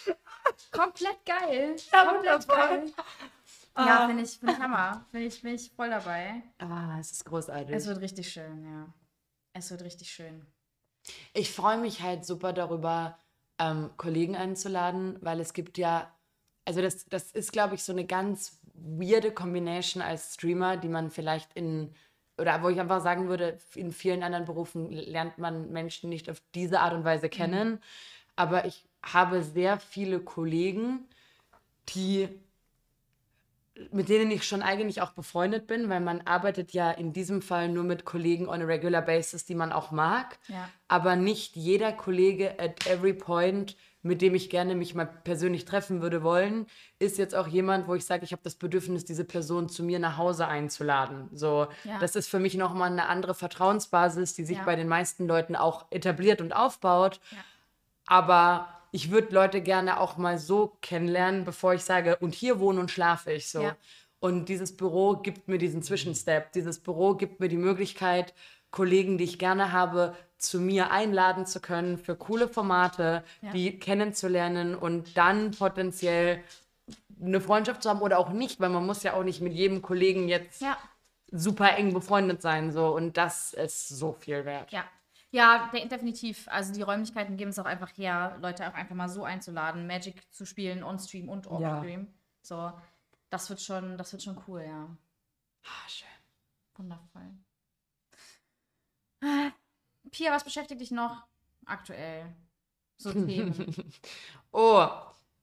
[0.73, 1.77] Komplett geil.
[1.93, 2.57] Ja, Komplett wundervoll.
[2.57, 2.93] geil.
[3.77, 4.07] Ja, Ah.
[4.09, 5.07] finde ich, find ich Hammer.
[5.11, 6.43] Finde ich, find ich voll dabei.
[6.59, 7.75] Ah, es ist großartig.
[7.75, 8.87] Es wird richtig schön, ja.
[9.53, 10.45] Es wird richtig schön.
[11.33, 13.19] Ich freue mich halt super darüber,
[13.61, 16.13] ähm, Kollegen einzuladen, weil es gibt ja,
[16.65, 21.11] also das, das ist, glaube ich, so eine ganz weirde Combination als Streamer, die man
[21.11, 21.95] vielleicht in,
[22.39, 26.43] oder wo ich einfach sagen würde, in vielen anderen Berufen lernt man Menschen nicht auf
[26.54, 27.80] diese Art und Weise kennen.
[28.35, 31.06] Aber ich habe sehr viele Kollegen,
[31.91, 32.28] die
[33.93, 37.69] mit denen ich schon eigentlich auch befreundet bin, weil man arbeitet ja in diesem Fall
[37.69, 40.39] nur mit Kollegen on a regular basis, die man auch mag.
[40.49, 40.69] Ja.
[40.89, 46.00] Aber nicht jeder Kollege at every point, mit dem ich gerne mich mal persönlich treffen
[46.02, 46.67] würde wollen,
[46.99, 49.99] ist jetzt auch jemand, wo ich sage, ich habe das Bedürfnis, diese Person zu mir
[49.99, 51.28] nach Hause einzuladen.
[51.33, 51.99] So, Ja.
[52.00, 54.65] das ist für mich nochmal eine andere Vertrauensbasis, die sich Ja.
[54.65, 57.21] bei den meisten Leuten auch etabliert und aufbaut.
[58.06, 62.81] Aber ich würde Leute gerne auch mal so kennenlernen, bevor ich sage, und hier wohne
[62.81, 63.63] und schlafe ich so.
[63.63, 63.76] Ja.
[64.19, 66.53] Und dieses Büro gibt mir diesen Zwischenstep.
[66.53, 68.35] Dieses Büro gibt mir die Möglichkeit,
[68.71, 73.50] Kollegen, die ich gerne habe, zu mir einladen zu können für coole Formate, Ja.
[73.53, 76.43] die kennenzulernen und dann potenziell
[77.23, 79.83] eine Freundschaft zu haben oder auch nicht, weil man muss ja auch nicht mit jedem
[79.83, 80.76] Kollegen jetzt Ja.
[81.31, 84.71] super eng befreundet sein so und das ist so viel wert.
[84.73, 84.85] Ja.
[85.32, 86.49] Ja, de definitiv.
[86.49, 90.32] Also die Räumlichkeiten geben es auch einfach her, Leute auch einfach mal so einzuladen, Magic
[90.32, 92.08] zu spielen, on-stream und off-stream.
[92.43, 92.73] So,
[93.28, 94.88] das wird schon, das wird schon cool, ja.
[95.64, 96.08] Ah, schön.
[96.75, 97.30] Wundervoll.
[99.23, 99.50] Äh,
[100.10, 101.25] Pia, was beschäftigt dich noch
[101.66, 102.26] aktuell?
[102.97, 103.93] So Themen.
[104.50, 104.88] Oh,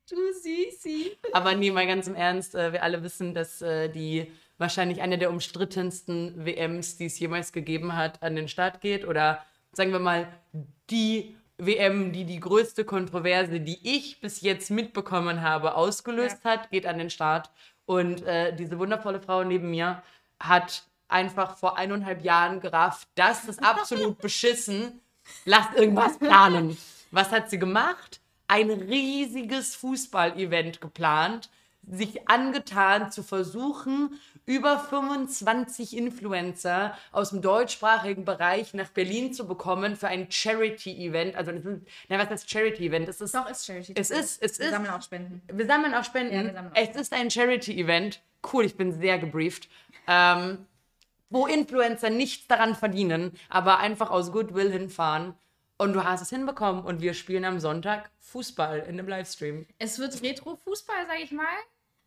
[0.08, 1.18] Du Süßi.
[1.32, 5.18] Aber nee, mal ganz im Ernst, äh, wir alle wissen, dass äh, die wahrscheinlich eine
[5.18, 9.06] der umstrittensten WMs, die es jemals gegeben hat, an den Start geht.
[9.06, 9.44] Oder
[9.78, 10.28] sagen wir mal,
[10.90, 16.84] die WM, die die größte Kontroverse, die ich bis jetzt mitbekommen habe, ausgelöst hat, geht
[16.84, 17.50] an den Start.
[17.86, 20.02] Und äh, diese wundervolle Frau neben mir
[20.40, 25.00] hat einfach vor eineinhalb Jahren gerafft, das ist absolut beschissen.
[25.44, 26.76] Lasst irgendwas planen.
[27.12, 28.20] Was hat sie gemacht?
[28.48, 31.50] Ein riesiges Fußball-Event geplant.
[31.90, 39.96] Sich angetan zu versuchen, über 25 Influencer aus dem deutschsprachigen Bereich nach Berlin zu bekommen
[39.96, 41.36] für ein Charity-Event.
[41.36, 41.66] Also, ist,
[42.08, 43.08] na, was heißt Charity-Event?
[43.08, 43.94] Es ist, Doch, ist Charity.
[43.96, 45.42] es ist, es Wir ist, sammeln auch Spenden.
[45.52, 46.34] wir sammeln auch Spenden.
[46.34, 48.20] Ja, wir sammeln auch es ist ein Charity-Event.
[48.52, 49.68] Cool, ich bin sehr gebrieft.
[50.06, 50.66] Ähm,
[51.30, 55.34] wo Influencer nichts daran verdienen, aber einfach aus Goodwill hinfahren.
[55.76, 59.66] Und du hast es hinbekommen und wir spielen am Sonntag Fußball in einem Livestream.
[59.78, 61.44] Es wird Retro-Fußball, sage ich mal.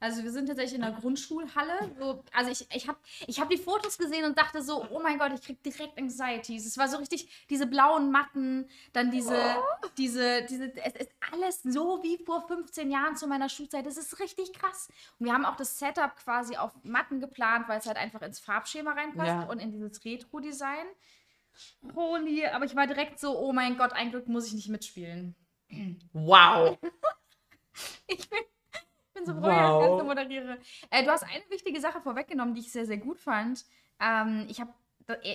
[0.02, 1.92] Also wir sind tatsächlich in der Grundschulhalle.
[2.00, 5.20] So, also ich, ich habe ich hab die Fotos gesehen und dachte so, oh mein
[5.20, 6.66] Gott, ich krieg direkt Anxieties.
[6.66, 9.40] Es war so richtig, diese blauen Matten, dann diese,
[10.00, 13.86] diese, diese, es ist alles so wie vor 15 Jahren zu meiner Schulzeit.
[13.86, 14.90] Das ist richtig krass.
[15.20, 18.40] Und wir haben auch das Setup quasi auf Matten geplant, weil es halt einfach ins
[18.40, 19.44] Farbschema reinpasst Ja.
[19.44, 20.88] und in dieses Retro-Design.
[21.96, 25.36] Holy, aber ich war direkt so, oh mein Gott, ein Glück muss ich nicht mitspielen.
[26.14, 26.78] Wow.
[28.08, 28.40] Ich bin,
[29.26, 29.80] bin so froh, dass ich Wow.
[29.82, 30.58] das Ganze moderiere.
[30.90, 33.66] Äh, du hast eine wichtige Sache vorweggenommen, die ich sehr, sehr gut fand.
[34.00, 34.74] Ähm, ich habe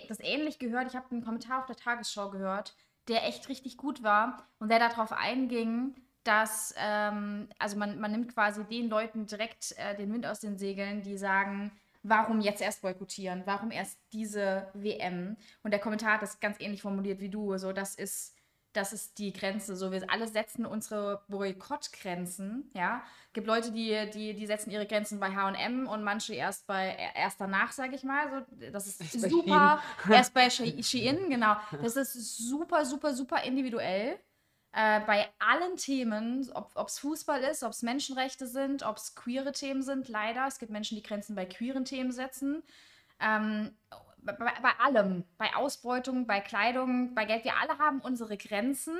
[0.08, 0.86] das ähnlich gehört.
[0.88, 2.74] Ich habe einen Kommentar auf der Tagesschau gehört,
[3.08, 5.94] der echt richtig gut war und der darauf einging,
[6.24, 10.58] dass, ähm, also man, man nimmt quasi den Leuten direkt äh, den Wind aus den
[10.58, 11.70] Segeln, die sagen,
[12.02, 13.42] warum jetzt erst boykottieren?
[13.46, 15.36] Warum erst diese WM?
[15.62, 17.56] Und der Kommentar hat das ganz ähnlich formuliert wie du.
[17.58, 18.35] So, das ist
[18.76, 19.76] das ist die Grenze.
[19.76, 22.70] So, wir alle setzen unsere Boykottgrenzen.
[22.74, 26.96] Ja, gibt Leute, die, die, die setzen ihre Grenzen bei H&M und manche erst bei
[27.14, 28.30] erst danach, sage ich mal.
[28.30, 29.82] So, das ist Erst bei super.
[30.10, 31.56] erst bei She- Shein, genau.
[31.82, 34.18] Das ist super, super, super individuell.
[34.72, 39.52] Äh, bei allen Themen, ob es Fußball ist, ob es Menschenrechte sind, ob es queere
[39.52, 40.46] Themen sind, leider.
[40.46, 42.62] Es gibt Menschen, die Grenzen bei queeren Themen setzen.
[43.18, 43.74] Ähm,
[44.26, 48.98] bei, bei allem, bei Ausbeutung, bei Kleidung, bei Geld, wir alle haben unsere Grenzen.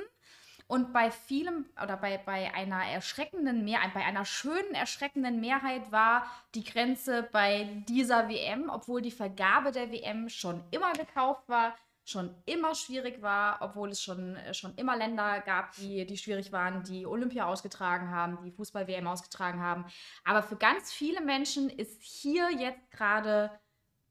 [0.69, 6.29] Und bei vielem oder bei, bei einer erschreckenden Mehrheit, bei einer schönen, erschreckenden Mehrheit war
[6.55, 11.73] die Grenze bei dieser WM, obwohl die Vergabe der WM schon immer gekauft war,
[12.07, 16.51] schon immer schwierig war, obwohl es schon, äh, schon immer Länder gab, die, die schwierig
[16.51, 19.85] waren, die Olympia ausgetragen haben, die Fußball-WM ausgetragen haben.
[20.23, 23.51] Aber für ganz viele Menschen ist hier jetzt gerade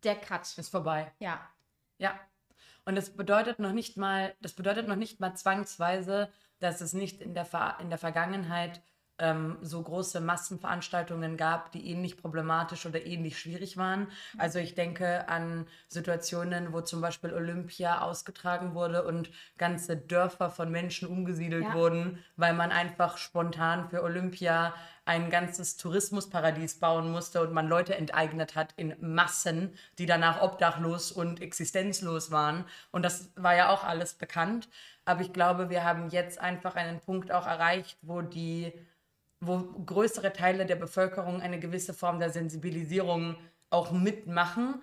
[0.07, 0.57] der Cut.
[0.57, 1.13] Ist vorbei.
[1.19, 1.41] Ja.
[1.99, 2.19] Ja.
[2.85, 7.21] Und das bedeutet noch nicht mal, das bedeutet noch nicht mal zwangsweise, dass es nicht
[7.21, 8.81] in der, Ver in der Vergangenheit
[9.19, 14.09] ähm, so große Massenveranstaltungen gab, die ähnlich problematisch oder ähnlich schwierig waren.
[14.39, 20.71] Also ich denke an Situationen, wo zum Beispiel Olympia ausgetragen wurde und ganze Dörfer von
[20.71, 21.75] Menschen umgesiedelt Ja.
[21.75, 24.75] wurden, weil man einfach spontan für Olympia
[25.07, 31.13] ein ganzes Tourismusparadies bauen musste und man Leute enteignet hat in Massen, die danach obdachlos
[31.13, 32.65] und existenzlos waren.
[32.91, 34.69] Und das war ja auch alles bekannt.
[35.05, 38.73] Aber ich glaube, wir haben jetzt einfach einen Punkt auch erreicht, wo die,
[39.41, 43.37] wo größere Teile der Bevölkerung eine gewisse Form der Sensibilisierung
[43.71, 44.83] auch mitmachen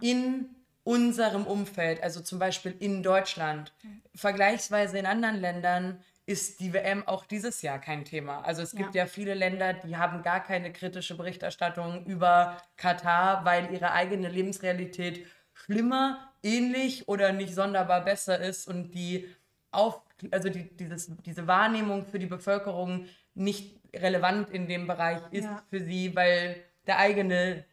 [0.00, 0.46] in
[0.84, 3.72] unserem Umfeld, also zum Beispiel in Deutschland.
[4.14, 8.40] Vergleichsweise in anderen Ländern ist die WM auch dieses Jahr kein Thema.
[8.42, 9.02] Also es gibt Ja.
[9.02, 15.26] ja viele Länder, die haben gar keine kritische Berichterstattung über Katar, weil ihre eigene Lebensrealität
[15.54, 19.28] schlimmer, ähnlich oder nicht sonderbar besser ist und die
[19.72, 25.44] auf, also die, dieses, diese Wahrnehmung für die Bevölkerung nicht relevant in dem Bereich ist
[25.44, 25.62] Ja.
[25.70, 27.64] für sie, weil der eigene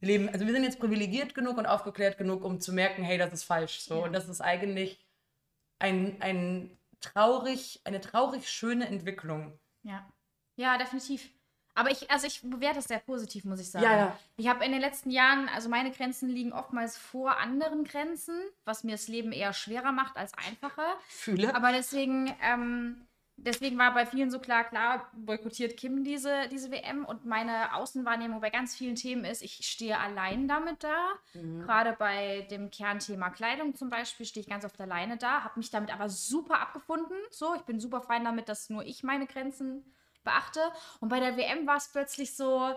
[0.00, 3.32] Leben, also wir sind jetzt privilegiert genug und aufgeklärt genug, um zu merken, hey, das
[3.32, 3.80] ist falsch.
[3.80, 3.98] So.
[3.98, 4.04] Ja.
[4.04, 4.98] Und das ist eigentlich
[5.78, 9.58] ein, ein traurig, eine traurig schöne Entwicklung.
[9.82, 10.06] Ja.
[10.56, 11.30] Ja, definitiv.
[11.74, 13.84] Aber ich, also ich bewerte es sehr positiv, muss ich sagen.
[13.84, 14.18] Ja, ja.
[14.36, 18.84] Ich habe in den letzten Jahren, also meine Grenzen liegen oftmals vor anderen Grenzen, was
[18.84, 20.96] mir das Leben eher schwerer macht als einfacher.
[21.08, 21.54] Fühle.
[21.54, 27.04] Aber deswegen, ähm, deswegen war bei vielen so klar, klar, boykottiert Kim diese, diese WM
[27.04, 31.12] und meine Außenwahrnehmung bei ganz vielen Themen ist, ich stehe allein damit da.
[31.32, 35.70] Gerade bei dem Kernthema Kleidung zum Beispiel stehe ich ganz oft alleine da, habe mich
[35.70, 37.16] damit aber super abgefunden.
[37.30, 39.84] So, ich bin super fein damit, dass nur ich meine Grenzen
[40.24, 40.60] beachte.
[41.00, 42.74] Und bei der WM war es plötzlich so,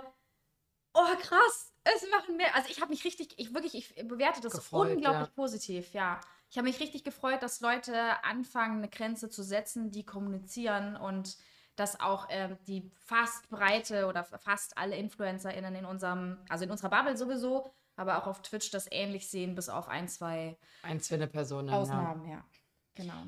[0.94, 2.56] oh krass, es machen mehr.
[2.56, 5.34] Also ich habe mich richtig, ich wirklich, ich bewerte das Gefreut, unglaublich ja.
[5.36, 6.20] positiv, ja.
[6.56, 11.36] Ich habe mich richtig gefreut, dass Leute anfangen, eine Grenze zu setzen, die kommunizieren und
[11.76, 16.92] dass auch ähm, die fast breite oder fast alle InfluencerInnen in unserem, also in unserer
[16.92, 21.68] Bubble sowieso, aber auch auf Twitch das ähnlich sehen, bis auf ein, zwei Einzelne Personen.
[21.68, 21.74] Ja.
[21.74, 22.46] Ausnahmen, ja.
[22.94, 23.22] Genau.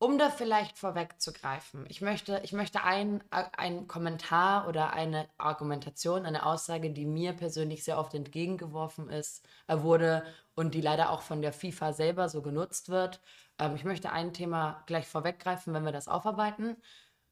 [0.00, 6.46] Um da vielleicht vorwegzugreifen, ich möchte, ich möchte ein, ein Kommentar oder eine Argumentation, eine
[6.46, 11.42] Aussage, die mir persönlich sehr oft entgegengeworfen ist, äh, wurde und die leider auch von
[11.42, 13.20] der FIFA selber so genutzt wird.
[13.58, 16.76] Ähm, ich möchte ein Thema gleich vorweggreifen, wenn wir das aufarbeiten.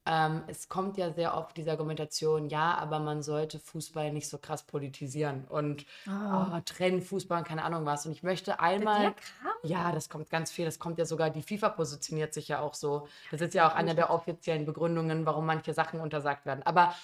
[0.09, 4.37] Ähm, es kommt ja sehr oft diese Argumentation, ja, aber man sollte Fußball nicht so
[4.37, 8.05] krass politisieren und oh, trennen Fußball und keine Ahnung was.
[8.05, 9.13] Und ich möchte einmal.
[9.13, 9.51] Kam?
[9.63, 10.65] Ja, das kommt ganz viel.
[10.65, 13.07] Das kommt ja sogar, die FIFA positioniert sich ja auch so.
[13.31, 16.63] Das ist ja auch eine der offiziellen Begründungen, warum manche Sachen untersagt werden.
[16.63, 16.95] Aber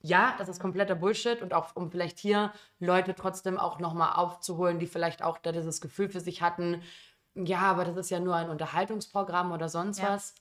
[0.00, 4.78] ja, das ist kompletter Bullshit und auch um vielleicht hier Leute trotzdem auch nochmal aufzuholen,
[4.78, 6.82] die vielleicht auch da dieses Gefühl für sich hatten,
[7.34, 10.10] ja, aber das ist ja nur ein Unterhaltungsprogramm oder sonst Ja.
[10.14, 10.34] was.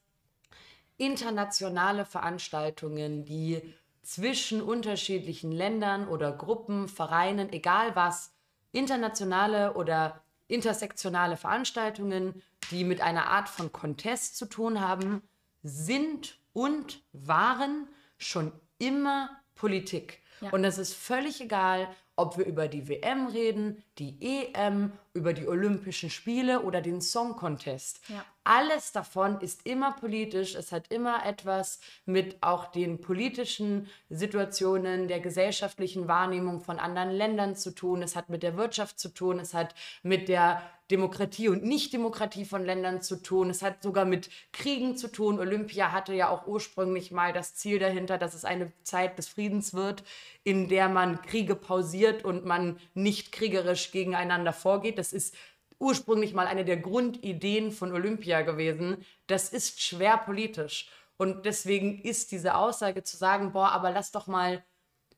[0.97, 3.61] Internationale Veranstaltungen, die
[4.01, 8.33] zwischen unterschiedlichen Ländern oder Gruppen, Vereinen, egal was,
[8.71, 15.21] internationale oder intersektionale Veranstaltungen, die mit einer Art von Contest zu tun haben,
[15.63, 20.21] sind und waren schon immer Politik.
[20.41, 20.51] Ja.
[20.51, 25.47] Und es ist völlig egal, ob wir über die WM reden, die EM, über die
[25.47, 28.01] Olympischen Spiele oder den Song Contest.
[28.09, 28.25] Ja.
[28.43, 30.55] Alles davon ist immer politisch.
[30.55, 37.55] Es hat immer etwas mit auch den politischen Situationen, der gesellschaftlichen Wahrnehmung von anderen Ländern
[37.55, 38.01] zu tun.
[38.01, 39.39] Es hat mit der Wirtschaft zu tun.
[39.39, 43.49] Es hat mit der Demokratie und Nichtdemokratie von Ländern zu tun.
[43.49, 45.39] Es hat sogar mit Kriegen zu tun.
[45.39, 49.73] Olympia hatte ja auch ursprünglich mal das Ziel dahinter, dass es eine Zeit des Friedens
[49.73, 50.03] wird,
[50.43, 54.97] in der man Kriege pausiert und man nicht kriegerisch gegeneinander vorgeht.
[54.97, 55.35] Das ist
[55.79, 59.05] ursprünglich mal eine der Grundideen von Olympia gewesen.
[59.27, 60.89] Das ist schwer politisch.
[61.17, 64.63] Und deswegen ist diese Aussage zu sagen, boah, aber lass doch mal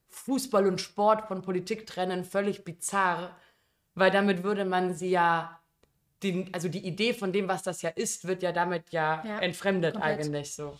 [0.09, 3.35] Fußball und Sport von Politik trennen, völlig bizarr,
[3.95, 5.58] weil damit würde man sie ja,
[6.23, 9.39] den, also die Idee von dem, was das ja ist, wird ja damit ja, Ja,
[9.39, 10.19] entfremdet komplett.
[10.19, 10.77] eigentlich so.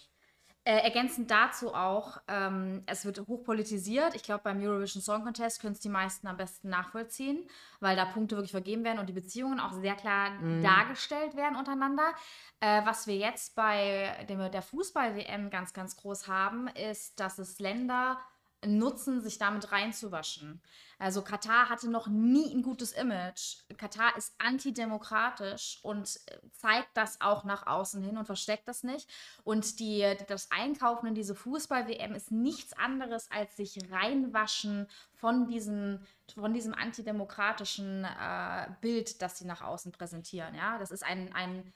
[0.65, 4.13] Äh, ergänzend dazu auch, ähm, es wird hochpolitisiert.
[4.13, 7.47] Ich glaube, beim Eurovision Song Contest können es die meisten am besten nachvollziehen,
[7.79, 12.13] weil da Punkte wirklich vergeben werden und die Beziehungen auch sehr klar dargestellt werden untereinander.
[12.59, 17.59] Äh, was wir jetzt bei dem, der Fußball-WM ganz, ganz groß haben, ist, dass es
[17.59, 18.19] Länder
[18.65, 20.61] nutzen, sich damit reinzuwaschen.
[20.97, 23.59] Also Katar hatte noch nie ein gutes Image.
[23.77, 29.09] Katar ist antidemokratisch und äh, zeigt das auch nach außen hin und versteckt das nicht.
[29.45, 36.05] Und die, das Einkaufen in diese Fußball-WM ist nichts anderes als sich reinwaschen von diesem,
[36.35, 40.53] von diesem antidemokratischen äh, Bild, das sie nach außen präsentieren.
[40.53, 41.73] Ja, das ist ein, ein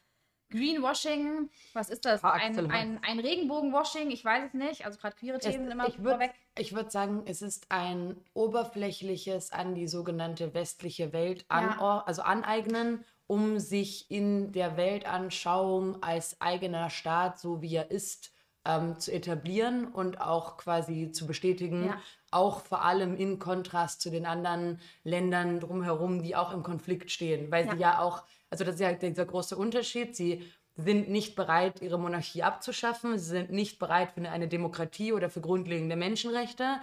[0.54, 2.22] Greenwashing, was ist das?
[2.22, 4.86] Par Ein, ein, ein Regenbogenwashing, ich weiß es nicht.
[4.86, 6.34] Also gerade queere Themen sind immer ich würde vorweg.
[6.72, 12.04] würd sagen, es ist ein oberflächliches an die sogenannte westliche Welt an, Ja.
[12.06, 18.32] also aneignen, um sich in der Weltanschauung als eigener Staat, so wie er ist,
[18.66, 21.88] ähm, zu etablieren und auch quasi zu bestätigen.
[21.88, 22.02] Ja.
[22.32, 27.52] Auch vor allem in Kontrast zu den anderen Ländern drumherum, die auch im Konflikt stehen,
[27.52, 30.44] weil sie ja auch, also das ist ja dieser große Unterschied, sie
[30.76, 35.42] sind nicht bereit, ihre Monarchie abzuschaffen, sie sind nicht bereit für eine Demokratie oder für
[35.42, 36.80] grundlegende Menschenrechte,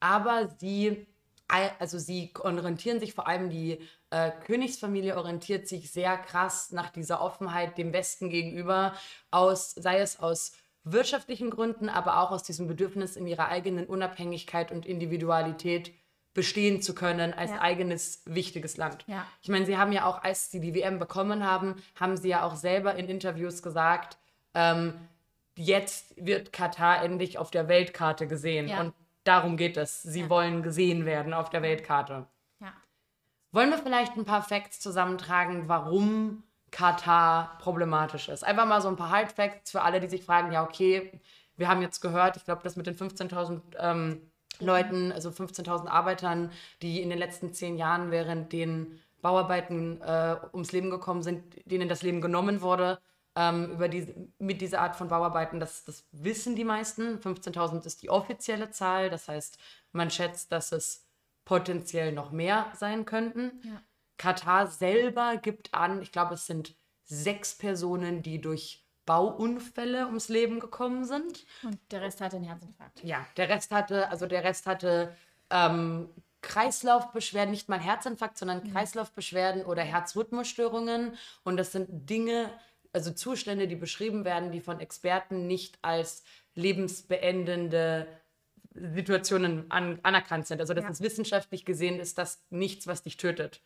[0.00, 1.06] aber sie,
[1.78, 7.20] also sie orientieren sich vor allem die äh, Königsfamilie orientiert sich sehr krass nach dieser
[7.20, 8.94] Offenheit dem Westen gegenüber
[9.30, 10.52] aus, sei es aus
[10.84, 15.92] wirtschaftlichen Gründen, aber auch aus diesem Bedürfnis in ihrer eigenen Unabhängigkeit und Individualität
[16.34, 17.60] bestehen zu können als Ja.
[17.60, 19.04] eigenes wichtiges Land.
[19.06, 19.26] Ja.
[19.42, 22.44] Ich meine, sie haben ja auch, als sie die WM bekommen haben, haben sie ja
[22.44, 24.16] auch selber in Interviews gesagt,
[24.54, 24.94] ähm,
[25.56, 28.68] jetzt wird Katar endlich auf der Weltkarte gesehen.
[28.68, 28.80] Ja.
[28.80, 30.02] Und darum geht es.
[30.02, 32.26] Sie wollen gesehen werden auf der Weltkarte.
[33.52, 38.44] Wollen wir vielleicht ein paar Facts zusammentragen, warum Katar problematisch ist?
[38.44, 41.20] Einfach mal so ein paar Hard-Facts für alle, die sich fragen, ja, okay,
[41.56, 44.29] wir haben jetzt gehört, ich glaube, das mit den 15.000 ähm,
[44.60, 46.50] Leuten, also 15.000 Arbeitern,
[46.82, 51.88] die in den letzten zehn Jahren während den Bauarbeiten äh, ums Leben gekommen sind, denen
[51.88, 52.98] das Leben genommen wurde,
[53.36, 57.18] ähm, über diese, mit dieser Art von Bauarbeiten, das, das wissen die meisten.
[57.18, 59.58] 15.000 ist die offizielle Zahl, das heißt,
[59.92, 61.06] man schätzt, dass es
[61.44, 63.60] potenziell noch mehr sein könnten.
[63.64, 63.82] Ja.
[64.16, 70.60] Katar selber gibt an, ich glaube, es sind sechs Personen, die durch Bauunfälle ums Leben
[70.60, 71.44] gekommen sind.
[71.64, 73.02] Und der Rest hatte einen Herzinfarkt.
[73.02, 75.16] Ja, der Rest hatte, also der Rest hatte
[75.50, 76.08] ähm,
[76.42, 81.16] Kreislaufbeschwerden, nicht mal Herzinfarkt, sondern Kreislaufbeschwerden oder Herzrhythmusstörungen.
[81.42, 82.52] Und das sind Dinge,
[82.92, 86.22] also Zustände, die beschrieben werden, die von Experten nicht als
[86.54, 88.06] lebensbeendende
[88.74, 90.60] Situationen an, anerkannt sind.
[90.60, 90.90] Also das Ja.
[90.90, 93.60] ist wissenschaftlich gesehen, ist das nichts, was dich tötet.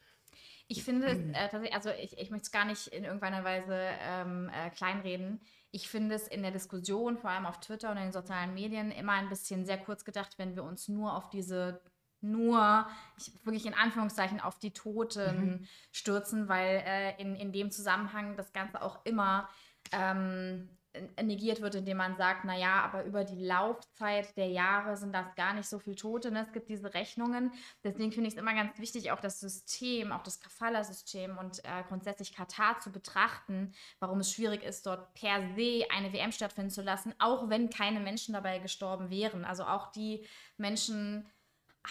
[0.66, 3.76] Ich finde, es, äh, tatsächlich, also ich, ich möchte es gar nicht in irgendeiner Weise
[4.00, 5.40] ähm, äh, kleinreden.
[5.70, 8.90] Ich finde es in der Diskussion, vor allem auf Twitter und in den sozialen Medien,
[8.90, 11.82] immer ein bisschen sehr kurz gedacht, wenn wir uns nur auf diese,
[12.20, 12.86] nur,
[13.18, 18.52] ich, wirklich in Anführungszeichen, auf die Toten stürzen, weil äh, in, in dem Zusammenhang das
[18.52, 19.48] Ganze auch immer
[19.92, 20.83] ähm, äh,
[21.22, 25.54] negiert wird, indem man sagt, naja, aber über die Laufzeit der Jahre sind das gar
[25.54, 26.30] nicht so viele Tote.
[26.30, 26.40] Ne?
[26.40, 27.52] Es gibt diese Rechnungen.
[27.82, 31.82] Deswegen finde ich es immer ganz wichtig, auch das System, auch das Kafala-System und äh,
[31.88, 36.82] grundsätzlich Katar zu betrachten, warum es schwierig ist, dort per se eine WM stattfinden zu
[36.82, 39.44] lassen, auch wenn keine Menschen dabei gestorben wären.
[39.44, 40.24] Also auch die
[40.56, 41.26] Menschen,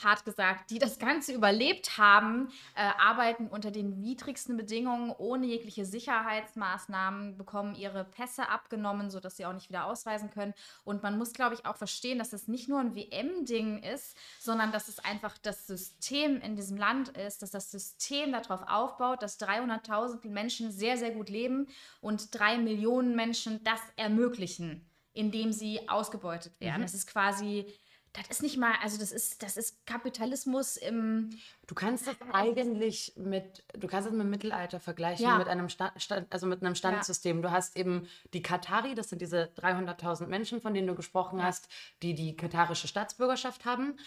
[0.01, 5.85] hart gesagt, die das Ganze überlebt haben, äh, arbeiten unter den widrigsten Bedingungen, ohne jegliche
[5.85, 10.53] Sicherheitsmaßnahmen, bekommen ihre Pässe abgenommen, sodass sie auch nicht wieder ausreisen können.
[10.83, 14.71] Und man muss, glaube ich, auch verstehen, dass es nicht nur ein WM-Ding ist, sondern
[14.71, 19.39] dass es einfach das System in diesem Land ist, dass das System darauf aufbaut, dass
[19.39, 21.67] 300.000 Menschen sehr, sehr gut leben
[22.01, 26.79] und drei Millionen Menschen das ermöglichen, indem sie ausgebeutet werden.
[26.79, 26.85] Mhm.
[26.85, 27.67] Es ist quasi
[28.13, 31.31] das ist nicht mal, also das ist, das ist Kapitalismus im.
[31.65, 35.37] Du kannst das eigentlich mit, du kannst es mit dem Mittelalter vergleichen, Ja.
[35.37, 37.41] mit einem Sta Stand, also mit einem Standssystem.
[37.41, 41.67] Du hast eben die Katari, das sind diese 300.000 Menschen, von denen du gesprochen hast,
[42.03, 43.97] die die katarische Staatsbürgerschaft haben.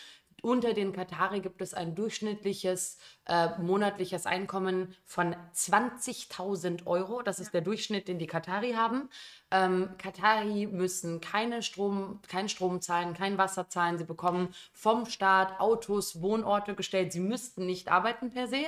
[0.46, 7.22] Unter den Katari gibt es ein durchschnittliches äh, monatliches Einkommen von 20.000 Euro.
[7.22, 9.08] Das ist der Durchschnitt, den die Katari haben.
[9.50, 13.98] Ähm, Katari müssen keine Strom, keinen Strom zahlen, kein Wasser zahlen.
[13.98, 17.12] Sie bekommen vom Staat Autos, Wohnorte gestellt.
[17.12, 18.66] Sie müssten nicht arbeiten per se.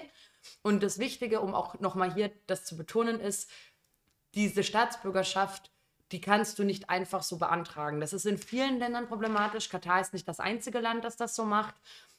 [0.62, 3.48] Und das Wichtige, um auch nochmal hier das zu betonen, ist,
[4.34, 5.70] diese Staatsbürgerschaft,
[6.12, 8.00] die kannst du nicht einfach so beantragen.
[8.00, 9.68] Das ist in vielen Ländern problematisch.
[9.68, 11.74] Katar ist nicht das einzige Land, das das so macht.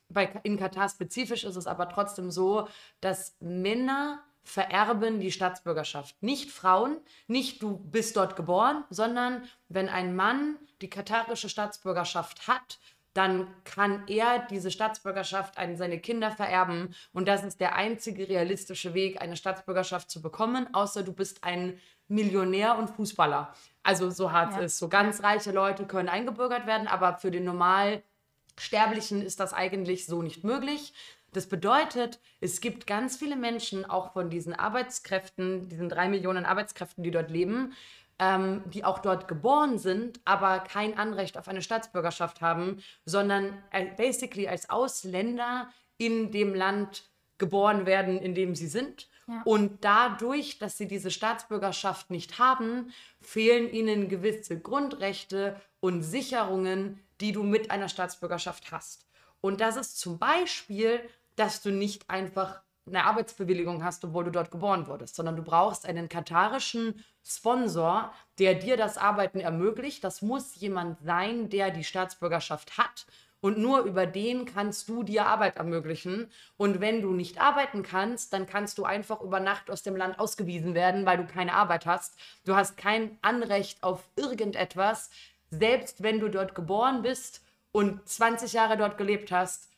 [0.10, 2.68] Bei, in Katar spezifisch ist es aber trotzdem so,
[3.02, 6.22] dass Männer vererben die Staatsbürgerschaft.
[6.22, 6.98] Nicht Frauen,
[7.28, 12.80] nicht du bist dort geboren, sondern wenn ein Mann die katarische Staatsbürgerschaft hat,
[13.14, 16.94] dann kann er diese Staatsbürgerschaft an seine Kinder vererben.
[17.12, 21.80] Und das ist der einzige realistische Weg, eine Staatsbürgerschaft zu bekommen, außer du bist ein
[22.08, 23.54] Millionär und Fußballer.
[23.84, 24.60] Also so hart Ja.
[24.60, 24.80] es ist.
[24.80, 30.22] So ganz reiche Leute können eingebürgert werden, aber für den Normalsterblichen ist das eigentlich so
[30.22, 30.94] nicht möglich.
[31.32, 37.04] Das bedeutet, es gibt ganz viele Menschen, auch von diesen Arbeitskräften, diesen drei Millionen Arbeitskräften,
[37.04, 37.74] die dort leben,
[38.20, 43.86] ähm, die auch dort geboren sind, aber kein Anrecht auf eine Staatsbürgerschaft haben, sondern äh,
[43.96, 49.08] basically als Ausländer in dem Land geboren werden, in dem sie sind.
[49.28, 49.42] Ja.
[49.46, 57.32] Und dadurch, dass sie diese Staatsbürgerschaft nicht haben, fehlen ihnen gewisse Grundrechte und Sicherungen, die
[57.32, 59.08] du mit einer Staatsbürgerschaft hast.
[59.42, 61.00] Und das ist zum Beispiel,
[61.36, 65.86] dass du nicht einfach eine Arbeitsbewilligung hast, obwohl du dort geboren wurdest, sondern du brauchst
[65.86, 70.04] einen katarischen Sponsor, der dir das Arbeiten ermöglicht.
[70.04, 73.06] Das muss jemand sein, der die Staatsbürgerschaft hat.
[73.42, 76.30] Und nur über den kannst du dir Arbeit ermöglichen.
[76.58, 80.20] Und wenn du nicht arbeiten kannst, dann kannst du einfach über Nacht aus dem Land
[80.20, 82.18] ausgewiesen werden, weil du keine Arbeit hast.
[82.46, 85.10] Du hast kein Anrecht auf irgendetwas,
[85.52, 89.69] selbst wenn du dort geboren bist und 20 Jahre dort gelebt hast,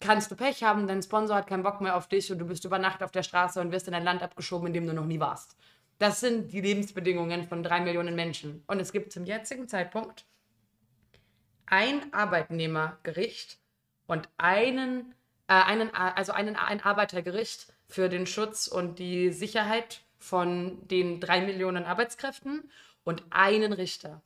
[0.00, 2.64] kannst du Pech haben, dein Sponsor hat keinen Bock mehr auf dich und du bist
[2.64, 5.06] über Nacht auf der Straße und wirst in ein Land abgeschoben, in dem du noch
[5.06, 5.56] nie warst.
[5.98, 8.62] Das sind die Lebensbedingungen von drei Millionen Menschen.
[8.66, 10.26] Und es gibt zum jetzigen Zeitpunkt
[11.64, 13.58] ein Arbeitnehmergericht
[14.06, 15.14] und einen,
[15.48, 21.40] äh, einen, also einen, ein Arbeitergericht für den Schutz und die Sicherheit von den drei
[21.40, 22.70] Millionen Arbeitskräften
[23.04, 24.22] und einen Richter.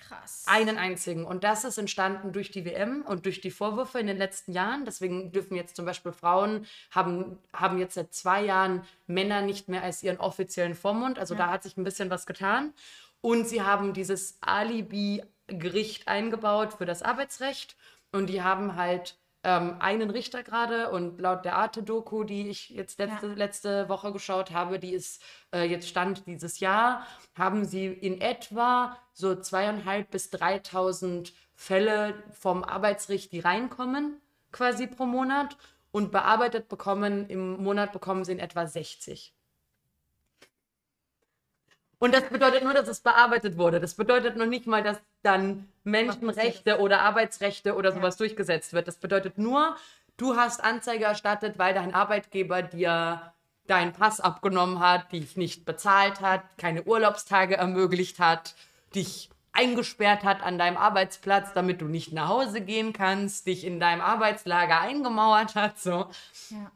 [0.00, 0.44] Krass.
[0.46, 1.24] Einen einzigen.
[1.24, 4.84] Und das ist entstanden durch die WM und durch die Vorwürfe in den letzten Jahren.
[4.84, 9.82] Deswegen dürfen jetzt zum Beispiel Frauen, haben, haben jetzt seit zwei Jahren Männer nicht mehr
[9.82, 11.18] als ihren offiziellen Vormund.
[11.18, 12.72] Also da hat sich ein bisschen was getan.
[13.20, 17.76] Und sie haben dieses Alibi-Gericht eingebaut für das Arbeitsrecht.
[18.12, 22.98] Und die haben halt ähm, einen Richter gerade und laut der Arte-Doku, die ich jetzt
[22.98, 23.32] letzte, Ja.
[23.34, 25.22] letzte Woche geschaut habe, die ist
[25.54, 32.64] äh, jetzt Stand dieses Jahr, haben sie in etwa so zweieinhalb bis 3.000 Fälle vom
[32.64, 34.20] Arbeitsrecht, die reinkommen,
[34.52, 35.56] quasi pro Monat.
[35.92, 39.34] Und bearbeitet bekommen, im Monat bekommen sie in etwa 60.
[42.00, 43.78] Und das bedeutet nur, dass es bearbeitet wurde.
[43.78, 48.88] Das bedeutet noch nicht mal, dass dann Menschenrechte oder Arbeitsrechte oder sowas durchgesetzt wird.
[48.88, 49.76] Das bedeutet nur,
[50.16, 53.34] du hast Anzeige erstattet, weil dein Arbeitgeber dir
[53.66, 58.54] deinen Pass abgenommen hat, dich nicht bezahlt hat, keine Urlaubstage ermöglicht hat,
[58.94, 63.78] dich eingesperrt hat an deinem Arbeitsplatz, damit du nicht nach Hause gehen kannst, dich in
[63.78, 66.08] deinem Arbeitslager eingemauert hat, so.
[66.48, 66.72] Ja.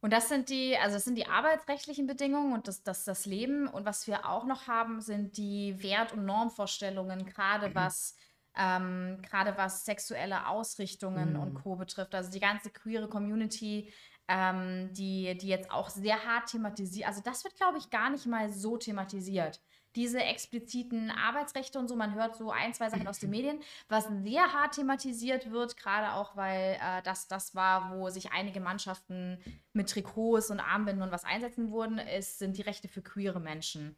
[0.00, 3.68] Und das sind die, also das sind die arbeitsrechtlichen Bedingungen und das, das, das Leben.
[3.68, 8.16] Und was wir auch noch haben, sind die Wert- und Normvorstellungen, gerade was,
[8.56, 11.76] ähm, gerade was sexuelle Ausrichtungen und Co.
[11.76, 12.14] betrifft.
[12.14, 13.92] Also die ganze queere Community,
[14.26, 17.06] ähm, die, die jetzt auch sehr hart thematisiert.
[17.06, 19.60] Also das wird, glaube ich, gar nicht mal so thematisiert.
[19.96, 21.96] Diese expliziten Arbeitsrechte und so.
[21.96, 26.12] Man hört so ein, zwei Sachen aus den Medien, was sehr hart thematisiert wird, gerade
[26.12, 29.38] auch, weil äh, das das war, wo sich einige Mannschaften
[29.72, 33.96] mit Trikots und Armbinden und was einsetzen wurden, ist, sind die Rechte für queere Menschen.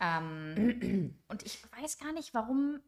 [0.00, 2.80] Ähm, und ich weiß gar nicht, warum,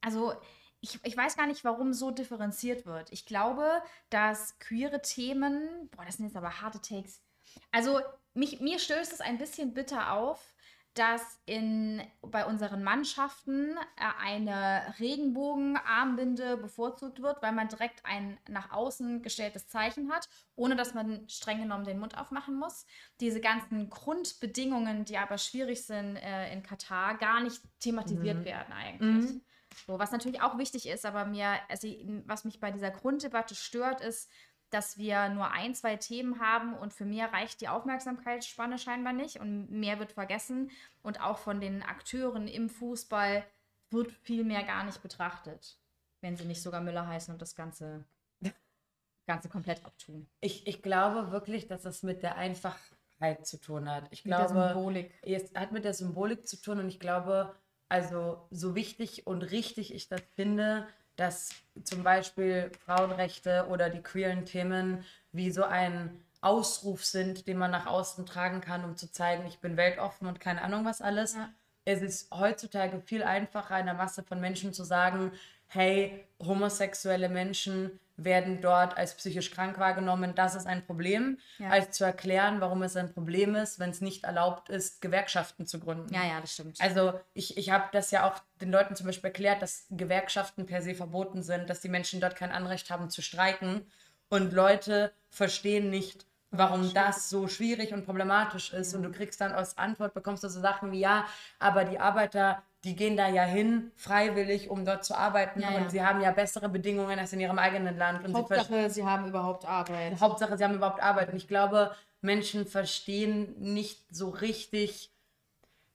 [0.00, 0.34] also
[0.80, 3.12] ich, ich weiß gar nicht, warum so differenziert wird.
[3.12, 7.22] Ich glaube, dass queere Themen, boah, das sind jetzt aber harte Takes.
[7.70, 8.00] Also
[8.34, 10.54] mich, mir stößt es ein bisschen bitter auf,
[11.00, 18.70] dass in, bei unseren Mannschaften äh, eine Regenbogenarmbinde bevorzugt wird, weil man direkt ein nach
[18.70, 22.84] außen gestelltes Zeichen hat, ohne dass man streng genommen den Mund aufmachen muss.
[23.18, 28.44] Diese ganzen Grundbedingungen, die aber schwierig sind äh, in Katar, gar nicht thematisiert Mhm.
[28.44, 29.24] werden eigentlich.
[29.24, 29.40] Mhm.
[29.86, 31.88] So, was natürlich auch wichtig ist, aber mir, also,
[32.26, 34.30] was mich bei dieser Grunddebatte stört, ist,
[34.70, 39.40] dass wir nur ein, zwei Themen haben und für mehr reicht die Aufmerksamkeitsspanne scheinbar nicht
[39.40, 40.70] und mehr wird vergessen
[41.02, 43.44] und auch von den Akteuren im Fußball
[43.90, 45.76] wird viel mehr gar nicht betrachtet,
[46.20, 48.04] wenn sie nicht sogar Müller heißen und das Ganze,
[49.26, 50.28] Ganze komplett abtun.
[50.40, 54.06] Ich, ich glaube wirklich, dass das mit der Einfachheit zu tun hat.
[54.12, 55.12] Ich Mit der glaube, Symbolik.
[55.22, 57.54] es hat mit der Symbolik zu tun und ich glaube,
[57.88, 60.86] also so wichtig und richtig ich das finde,
[61.20, 61.50] dass
[61.84, 67.84] zum Beispiel Frauenrechte oder die queeren Themen wie so ein Ausruf sind, den man nach
[67.84, 71.34] außen tragen kann, um zu zeigen, ich bin weltoffen und keine Ahnung was alles.
[71.34, 71.50] Ja.
[71.84, 75.32] Es ist heutzutage viel einfacher, einer Masse von Menschen zu sagen,
[75.70, 81.70] hey, homosexuelle Menschen werden dort als psychisch krank wahrgenommen, das ist ein Problem, Ja.
[81.70, 85.80] als zu erklären, warum es ein Problem ist, wenn es nicht erlaubt ist, Gewerkschaften zu
[85.80, 86.12] gründen.
[86.12, 86.78] Ja, ja, das stimmt.
[86.82, 90.82] Also ich, ich habe das ja auch den Leuten zum Beispiel erklärt, dass Gewerkschaften per
[90.82, 93.86] se verboten sind, dass die Menschen dort kein Anrecht haben zu streiken.
[94.28, 98.94] Und Leute verstehen nicht, warum das so schwierig und problematisch ist.
[98.94, 101.24] Und du kriegst dann als Antwort, bekommst du so Sachen wie, ja,
[101.58, 105.60] aber die Arbeiter, die gehen da ja hin, freiwillig, um dort zu arbeiten.
[105.60, 105.90] Ja, und ja.
[105.90, 108.24] sie haben ja bessere Bedingungen als in ihrem eigenen Land.
[108.24, 110.18] Und sie Hauptsache, sie haben überhaupt Arbeit.
[110.18, 111.30] Hauptsache, sie haben überhaupt Arbeit.
[111.30, 115.10] Und ich glaube, Menschen verstehen nicht so richtig,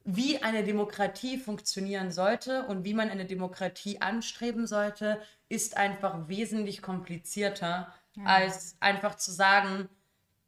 [0.03, 5.19] wie eine Demokratie funktionieren sollte und wie man eine Demokratie anstreben sollte,
[5.49, 7.91] ist einfach wesentlich komplizierter,
[8.23, 9.89] als einfach zu sagen,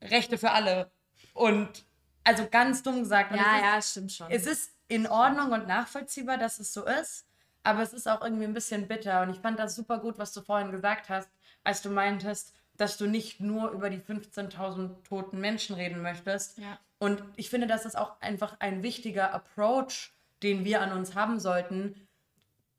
[0.01, 0.91] Rechte für alle.
[1.33, 1.85] Und
[2.23, 3.31] also ganz dumm gesagt.
[3.31, 4.31] Ja, ist, ja, stimmt schon.
[4.31, 7.25] es ist in Ordnung und nachvollziehbar, dass es so ist,
[7.63, 9.21] aber es ist auch irgendwie ein bisschen bitter.
[9.21, 11.29] Und ich fand das super gut, was du vorhin gesagt hast,
[11.63, 16.57] als du meintest, dass du nicht nur über die 15.000 toten Menschen reden möchtest.
[16.59, 16.79] Ja.
[16.99, 20.13] Und ich finde, das ist auch einfach ein wichtiger Approach,
[20.43, 22.07] den wir an uns haben sollten,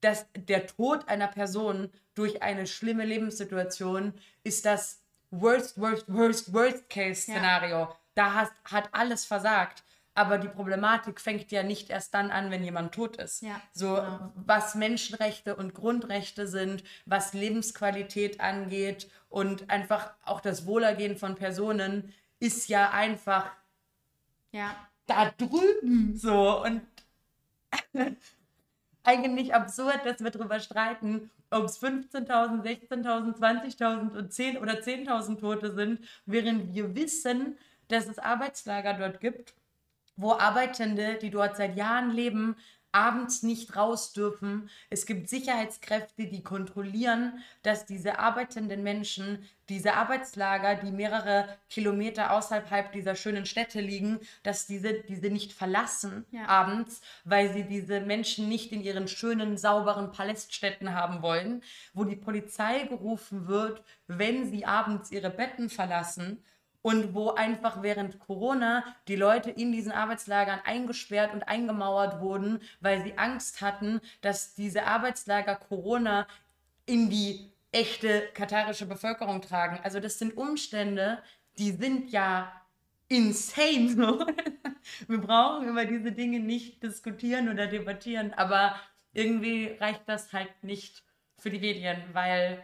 [0.01, 5.01] dass der Tod einer Person durch eine schlimme Lebenssituation ist das
[5.31, 7.95] worst, worst, worst, worst case Szenario.
[8.15, 9.83] Da hast, hat alles versagt.
[10.19, 13.41] Aber die Problematik fängt ja nicht erst dann an, wenn jemand tot ist.
[13.41, 14.33] Ja, so, genau.
[14.35, 22.13] was Menschenrechte und Grundrechte sind, was Lebensqualität angeht und einfach auch das Wohlergehen von Personen
[22.41, 23.49] ist ja einfach
[24.51, 24.75] ja.
[25.07, 26.83] da drüben so und
[29.05, 35.39] eigentlich absurd, dass wir darüber streiten, ob es 15.000, 16.000, 20.000 und 10 oder 10.000
[35.39, 37.57] Tote sind, während wir wissen,
[37.87, 39.55] dass es Arbeitslager dort gibt,
[40.19, 42.57] wo Arbeitende, die dort seit Jahren leben,
[42.93, 44.71] abends nicht raus dürfen.
[44.91, 52.91] Es gibt Sicherheitskräfte, die kontrollieren, dass diese arbeitenden Menschen diese Arbeitslager, die mehrere Kilometer außerhalb
[52.93, 56.47] dieser schönen Städte liegen, dass diese diese nicht verlassen Ja.
[56.47, 61.63] abends, weil sie diese Menschen nicht in ihren schönen, sauberen Paläststädten haben wollen,
[61.93, 66.43] wo die Polizei gerufen wird, wenn sie abends ihre Betten verlassen
[66.83, 73.03] und wo einfach während Corona die Leute in diesen Arbeitslagern eingesperrt und eingemauert wurden, weil
[73.03, 76.27] sie Angst hatten, dass diese Arbeitslager Corona
[76.87, 79.79] in die echte katarische Bevölkerung tragen.
[79.83, 81.23] Also das sind Umstände,
[81.59, 82.53] die sind ja
[83.09, 83.91] insane.
[83.91, 84.27] So.
[85.09, 88.77] Wir brauchen über diese Dinge nicht diskutieren oder debattieren, aber
[89.13, 91.03] irgendwie reicht das halt nicht
[91.37, 92.63] für die Medien, weil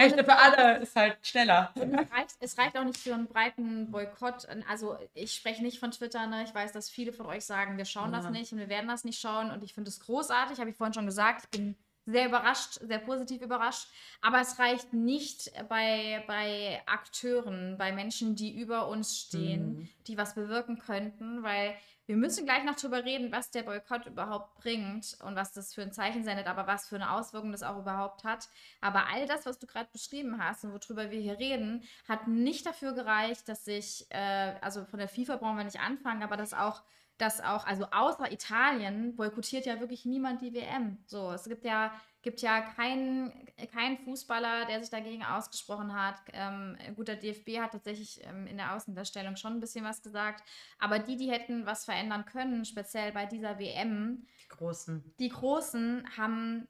[0.00, 1.72] Rechte für alle ist halt schneller.
[1.74, 1.82] Es
[2.12, 4.46] reicht, es reicht auch nicht für einen breiten Boykott.
[4.68, 6.44] Also ich spreche nicht von Twitter, ne?
[6.44, 8.30] Ich weiß, dass viele von euch sagen, wir schauen das Ja.
[8.30, 9.50] nicht und wir werden das nicht schauen.
[9.50, 11.44] Und ich finde es großartig, habe ich vorhin schon gesagt.
[11.44, 11.76] Ich bin
[12.06, 13.86] sehr überrascht, sehr positiv überrascht.
[14.20, 19.88] Aber es reicht nicht bei, bei Akteuren, bei Menschen, die über uns stehen, Mhm.
[20.06, 21.74] die was bewirken könnten, weil
[22.10, 25.82] wir müssen gleich noch drüber reden, was der Boykott überhaupt bringt und was das für
[25.82, 28.48] ein Zeichen sendet, aber was für eine Auswirkung das auch überhaupt hat.
[28.80, 32.66] Aber all das, was du gerade beschrieben hast und worüber wir hier reden, hat nicht
[32.66, 36.52] dafür gereicht, dass sich, äh, also von der FIFA brauchen wir nicht anfangen, aber dass
[36.52, 36.82] auch
[37.18, 40.96] dass auch, also außer Italien, boykottiert ja wirklich niemand die WM.
[41.04, 41.92] So, es gibt ja,
[42.22, 43.32] gibt ja keinen
[43.72, 46.16] keinen Fußballer, der sich dagegen ausgesprochen hat.
[46.32, 50.42] Ähm, gut, der DFB hat tatsächlich ähm, in der Außendarstellung schon ein bisschen was gesagt.
[50.78, 55.14] Aber die, die hätten was verändern können, speziell bei dieser WM, Die Großen.
[55.18, 56.68] die Großen haben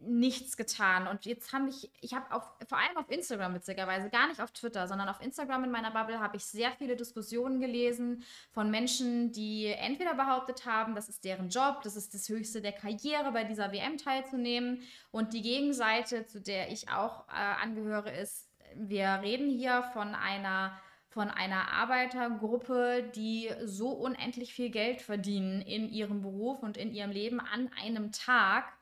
[0.00, 1.06] nichts getan.
[1.06, 4.50] Und jetzt habe ich, ich habe auf, vor allem auf Instagram witzigerweise, gar nicht auf
[4.50, 9.30] Twitter, sondern auf Instagram in meiner Bubble habe ich sehr viele Diskussionen gelesen von Menschen,
[9.32, 13.44] die entweder behauptet haben, das ist deren Job, das ist das Höchste der Karriere, bei
[13.44, 14.82] dieser WM teilzunehmen.
[15.10, 20.78] Und die Gegenseite, zu der ich auch äh, angehöre, ist, wir reden hier von einer
[21.10, 27.10] von einer Arbeitergruppe, die so unendlich viel Geld verdienen in ihrem Beruf und in ihrem
[27.10, 28.72] Leben an einem Tag,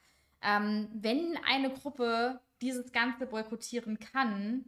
[0.42, 4.64] ähm, wenn eine Gruppe dieses Ganze boykottieren kann,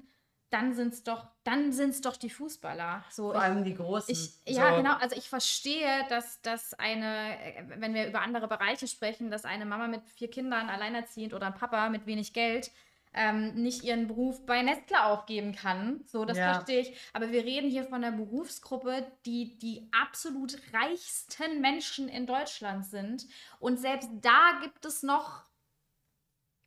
[0.50, 3.04] dann sind es doch, dann sind's doch die Fußballer.
[3.10, 4.12] So, Vor allem die Großen.
[4.12, 4.76] ich, ja, So.
[4.76, 4.94] genau.
[4.94, 9.64] Also ich verstehe, dass, dass eine, äh, wenn wir über andere Bereiche sprechen, dass eine
[9.64, 12.72] Mama mit vier Kindern alleinerziehend oder ein Papa mit wenig Geld
[13.12, 16.02] ähm, nicht ihren Beruf bei Nestle aufgeben kann.
[16.06, 16.54] So, das Ja.
[16.54, 16.96] verstehe ich.
[17.12, 23.26] Aber wir reden hier von einer Berufsgruppe, die die absolut reichsten Menschen in Deutschland sind.
[23.58, 25.44] Und selbst da gibt es noch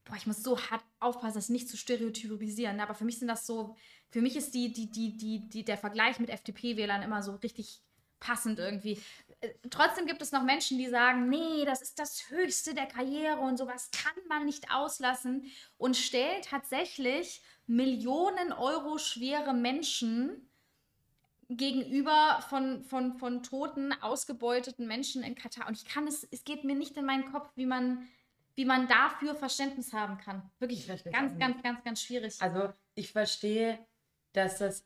[0.06, 2.84] boah, ich muss so hart aufpassen, das nicht zu stereotypisieren, ne?
[2.84, 3.76] aber für mich sind das so,
[4.10, 7.82] für mich ist die, die, die, die, die, der Vergleich mit FDP-Wählern immer so richtig
[8.20, 9.00] passend irgendwie.
[9.42, 13.40] Äh, Trotzdem gibt es noch Menschen, die sagen, nee, das ist das Höchste der Karriere
[13.40, 20.50] und sowas kann man nicht auslassen und stellen tatsächlich Millionen Euro schwere Menschen
[21.50, 25.68] gegenüber von, von, von toten, ausgebeuteten Menschen in Katar.
[25.68, 28.08] Und ich kann es, es geht mir nicht in meinen Kopf, wie man,
[28.56, 30.50] wie man dafür Verständnis haben kann.
[30.60, 31.64] Wirklich ganz, ganz, nicht.
[31.64, 32.42] ganz, ganz schwierig.
[32.42, 33.80] Also ich verstehe,
[34.34, 34.84] dass das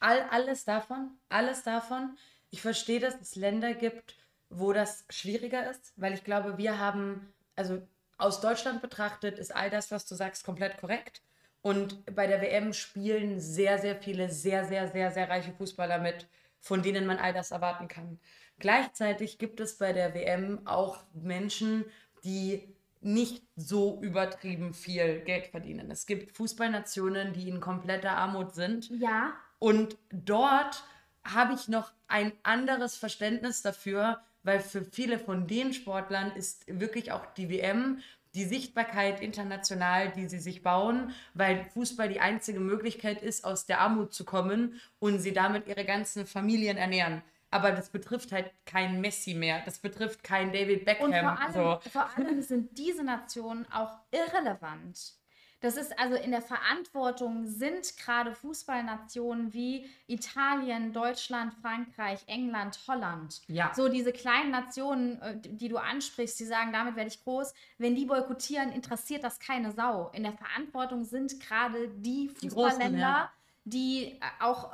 [0.00, 2.16] all, alles davon, alles davon,
[2.50, 4.16] ich verstehe, dass es Länder gibt,
[4.48, 7.82] wo das schwieriger ist, weil ich glaube, wir haben, also
[8.18, 11.22] aus Deutschland betrachtet, ist all das, was du sagst, komplett korrekt.
[11.62, 16.28] Und bei der WM spielen sehr, sehr viele sehr, sehr, sehr, sehr reiche Fußballer mit,
[16.60, 18.20] von denen man all das erwarten kann.
[18.58, 21.84] Gleichzeitig gibt es bei der WM auch Menschen,
[22.24, 22.75] die
[23.06, 25.90] nicht so übertrieben viel Geld verdienen.
[25.90, 28.90] Es gibt Fußballnationen, die in kompletter Armut sind.
[28.90, 30.84] ja, Und dort
[31.24, 37.10] habe ich noch ein anderes Verständnis dafür, weil für viele von den Sportlern ist wirklich
[37.12, 38.00] auch die WM
[38.36, 43.80] die Sichtbarkeit international, die sie sich bauen, weil Fußball die einzige Möglichkeit ist, aus der
[43.80, 47.22] Armut zu kommen und sie damit ihre ganzen Familien ernähren.
[47.50, 51.06] Aber das betrifft halt kein Messi mehr, das betrifft kein David Beckham.
[51.06, 51.90] Und vor allem, so.
[51.90, 55.16] vor allem sind diese Nationen auch irrelevant.
[55.60, 63.40] Das ist also in der Verantwortung sind gerade Fußballnationen wie Italien, Deutschland, Frankreich, England, Holland.
[63.48, 63.72] Ja.
[63.74, 67.54] So diese kleinen Nationen, äh, die du ansprichst, die sagen, damit werde ich groß.
[67.78, 70.10] Wenn die boykottieren, interessiert das keine Sau.
[70.10, 73.32] In der Verantwortung sind gerade die Die Großen, Fußballländer, ja.
[73.64, 74.70] die äh, auch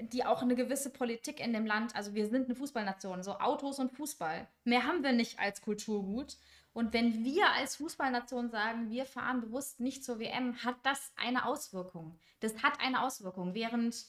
[0.00, 3.78] die auch eine gewisse Politik in dem Land, also wir sind eine Fußballnation, so Autos
[3.78, 4.48] und Fußball.
[4.64, 6.36] Mehr haben wir nicht als Kulturgut.
[6.72, 11.46] Und wenn wir als Fußballnation sagen, wir fahren bewusst nicht zur WM, hat das eine
[11.46, 12.18] Auswirkung.
[12.40, 14.06] Das hat eine Auswirkung, während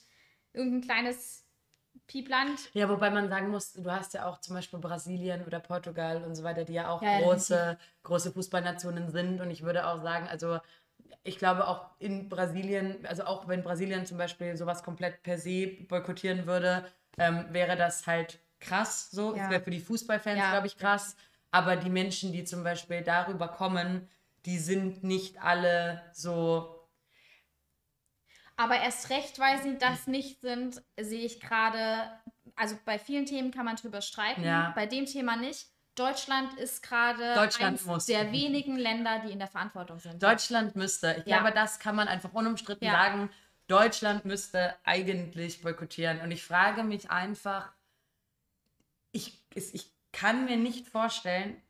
[0.52, 1.44] irgendein kleines
[2.08, 6.24] Piepland Ja, wobei man sagen muss, du hast ja auch zum Beispiel Brasilien oder Portugal
[6.24, 9.40] und so weiter, die ja auch Ja, große, große Fußballnationen sind.
[9.40, 10.58] Und ich würde auch sagen, also
[11.24, 15.66] ich glaube auch in Brasilien, also auch wenn Brasilien zum Beispiel sowas komplett per se
[15.88, 16.86] boykottieren würde,
[17.18, 19.34] ähm, wäre das halt krass so.
[19.36, 19.44] Ja.
[19.44, 20.50] Es wäre für die Fußballfans, Ja.
[20.50, 21.16] glaube ich, krass.
[21.50, 24.08] Aber die Menschen, die zum Beispiel darüber kommen,
[24.44, 26.72] die sind nicht alle so
[28.56, 32.10] Aber erst recht, weil sie das nicht sind, sehe ich gerade,
[32.54, 34.72] also bei vielen Themen kann man drüber streiten, Ja.
[34.74, 35.66] bei dem Thema nicht.
[35.96, 38.06] Deutschland ist gerade Deutschland eins muss.
[38.06, 40.22] der wenigen Länder, die in der Verantwortung sind.
[40.22, 41.38] Deutschland müsste, ich Ja.
[41.40, 42.92] glaube, das kann man einfach unumstritten Ja.
[42.92, 43.30] sagen.
[43.66, 46.20] Deutschland müsste eigentlich boykottieren.
[46.20, 47.72] Und ich frage mich einfach,
[49.12, 51.60] ich, ich kann mir nicht vorstellen,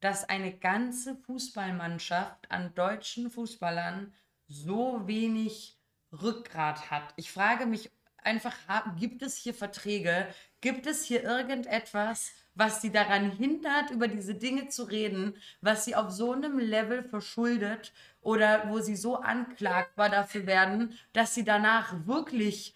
[0.00, 4.12] dass eine ganze Fußballmannschaft an deutschen Fußballern
[4.48, 5.78] so wenig
[6.12, 7.14] Rückgrat hat.
[7.16, 8.54] Ich frage mich einfach,
[8.96, 10.26] gibt es hier Verträge?
[10.60, 15.96] Gibt es hier irgendetwas, was sie daran hindert, über diese Dinge zu reden, was sie
[15.96, 17.92] auf so einem Level verschuldet
[18.22, 22.74] oder wo sie so anklagbar dafür werden, dass sie danach wirklich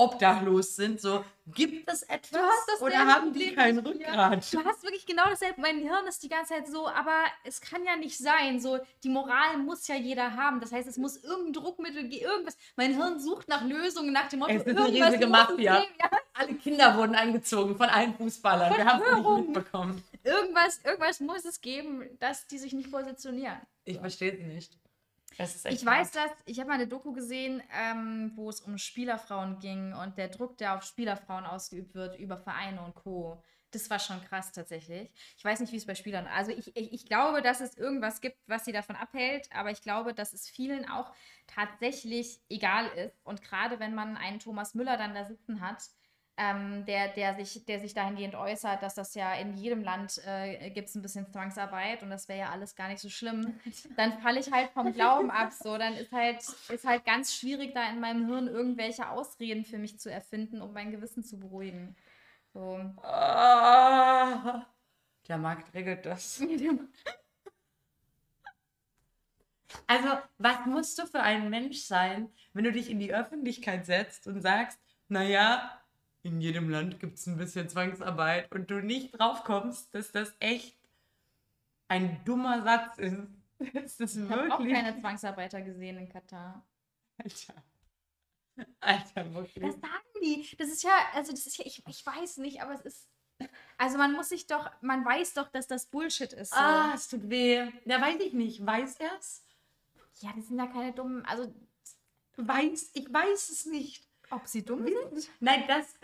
[0.00, 1.00] obdachlos sind.
[1.00, 2.42] So, gibt es etwas
[2.80, 3.78] oder haben die kein.
[3.78, 4.52] Rückgrat?
[4.52, 5.60] Du hast wirklich genau dasselbe.
[5.60, 8.60] Mein Hirn ist die ganze Zeit so, aber es kann ja nicht sein.
[8.60, 10.60] So, die Moral muss ja jeder haben.
[10.60, 12.56] Das heißt, es muss irgendein Druckmittel, ge- irgendwas.
[12.76, 15.78] Mein Hirn sucht nach Lösungen, nach dem Motto, Es ist eine riesige Mafia.
[15.98, 18.76] Ja, Alle Kinder wurden eingezogen von allen Fußballern.
[18.76, 20.02] Wir haben es nicht mitbekommen.
[20.24, 23.58] irgendwas, irgendwas muss es geben, dass die sich nicht positionieren.
[23.84, 24.78] Ich verstehe es nicht.
[25.74, 29.94] Ich weiß das, ich habe mal eine Doku gesehen, ähm, wo es um Spielerfrauen ging
[29.94, 33.42] und der Druck, der auf Spielerfrauen ausgeübt wird über Vereine und Co.
[33.70, 35.10] Das war schon krass tatsächlich.
[35.36, 38.20] Ich weiß nicht, wie es bei Spielern Also ich, ich, ich glaube, dass es irgendwas
[38.20, 41.12] gibt, was sie davon abhält, aber ich glaube, dass es vielen auch
[41.46, 43.14] tatsächlich egal ist.
[43.24, 45.84] Und gerade wenn man einen Thomas Müller dann da sitzen hat,
[46.40, 50.70] ähm, der, der, sich, der sich dahingehend äußert, dass das ja in jedem Land äh,
[50.70, 53.60] gibt es ein bisschen Zwangsarbeit und das wäre ja alles gar nicht so schlimm,
[53.96, 55.52] dann falle ich halt vom Glauben ab.
[55.52, 56.38] So, dann ist halt,
[56.70, 60.72] ist halt ganz schwierig, da in meinem Hirn irgendwelche Ausreden für mich zu erfinden, um
[60.72, 61.94] mein Gewissen zu beruhigen.
[62.54, 62.80] So.
[63.02, 64.64] Ah,
[65.28, 66.42] der Markt regelt das.
[69.86, 74.26] Also, was musst du für ein Mensch sein, wenn du dich in die Öffentlichkeit setzt
[74.26, 75.79] und sagst, naja,
[76.22, 80.34] in jedem Land gibt es ein bisschen Zwangsarbeit und du nicht drauf kommst, dass das
[80.40, 80.76] echt
[81.88, 83.22] ein dummer Satz ist.
[83.74, 86.64] Ist das Ich habe auch keine Zwangsarbeiter gesehen in Katar.
[87.18, 87.62] Alter.
[88.80, 89.62] Alter, wirklich.
[89.62, 90.56] Das sagen die.
[90.56, 93.08] Das ist ja, also das ist ja, ich, ich weiß nicht, aber es ist.
[93.76, 96.52] Also man muss sich doch, man weiß doch, dass das Bullshit ist.
[96.52, 96.58] So.
[96.58, 97.70] Ah, es tut weh.
[97.84, 98.64] Ja, weiß ich nicht.
[98.64, 99.44] Weiß er es?
[100.20, 101.52] Ja, das sind ja keine dummen, also
[102.46, 104.06] Weiß, ich weiß es nicht.
[104.30, 105.30] Ob sie dumm sind.
[105.40, 105.94] Nein, das.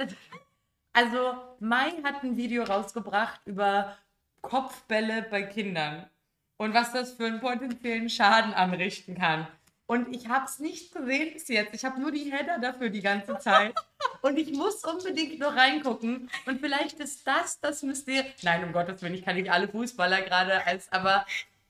[0.92, 3.96] Also, Mai hat ein Video rausgebracht über
[4.40, 6.08] Kopfbälle bei Kindern
[6.56, 9.46] und was das für einen potenziellen Schaden anrichten kann.
[9.86, 11.74] Und ich habe es nicht gesehen bis jetzt.
[11.74, 13.74] Ich habe nur die Header dafür die ganze Zeit.
[14.22, 16.28] Und ich muss unbedingt noch reingucken.
[16.46, 18.32] Und vielleicht ist das das Mysterium.
[18.42, 20.90] Nein, um Gottes Willen, ich kann nicht alle Fußballer gerade als.
[20.90, 21.24] Aber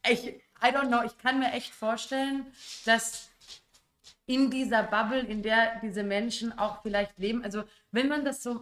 [0.09, 2.47] ich, I don't know, ich kann mir echt vorstellen,
[2.87, 3.29] dass
[4.27, 7.45] in dieser Bubble, in der diese Menschen auch vielleicht leben.
[7.45, 8.61] Also, wenn man das so,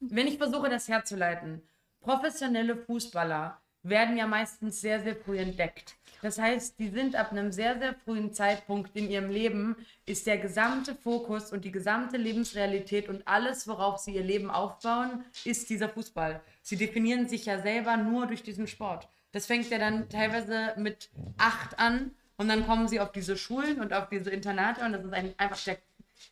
[0.00, 1.62] wenn ich versuche, das herzuleiten,
[2.00, 5.94] professionelle Fußballer werden ja meistens sehr, sehr früh entdeckt.
[6.22, 10.38] Das heißt, die sind ab einem sehr, sehr frühen Zeitpunkt in ihrem Leben, ist der
[10.38, 15.90] gesamte Fokus und die gesamte Lebensrealität und alles, worauf sie ihr Leben aufbauen, ist dieser
[15.90, 16.40] Fußball.
[16.62, 19.06] Sie definieren sich ja selber nur durch diesen Sport.
[19.32, 23.80] Das fängt ja dann teilweise mit acht an und dann kommen sie auf diese Schulen
[23.80, 25.78] und auf diese Internate und das ist ein, einfach der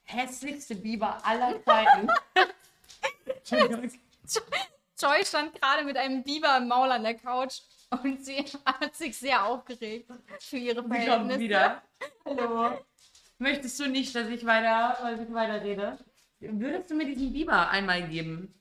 [0.05, 2.09] hässlichste Biber aller Zeiten.
[3.27, 3.91] Entschuldigung.
[4.99, 7.61] Joy stand gerade mit einem Biber im Maul an der Couch
[8.03, 11.41] und sie hat sich sehr aufgeregt für ihre Sie Verhältnisse.
[11.41, 11.83] wieder.
[12.25, 12.79] Hallo.
[13.39, 15.99] Möchtest du nicht, dass ich weiter, dass ich weiter rede?
[16.39, 18.55] Würdest du mir diesen Biber einmal geben?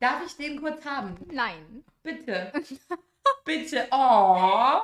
[0.00, 1.16] Darf ich den kurz haben?
[1.30, 1.84] Nein.
[2.02, 2.52] Bitte.
[3.44, 3.88] Bitte.
[3.90, 4.80] Oh.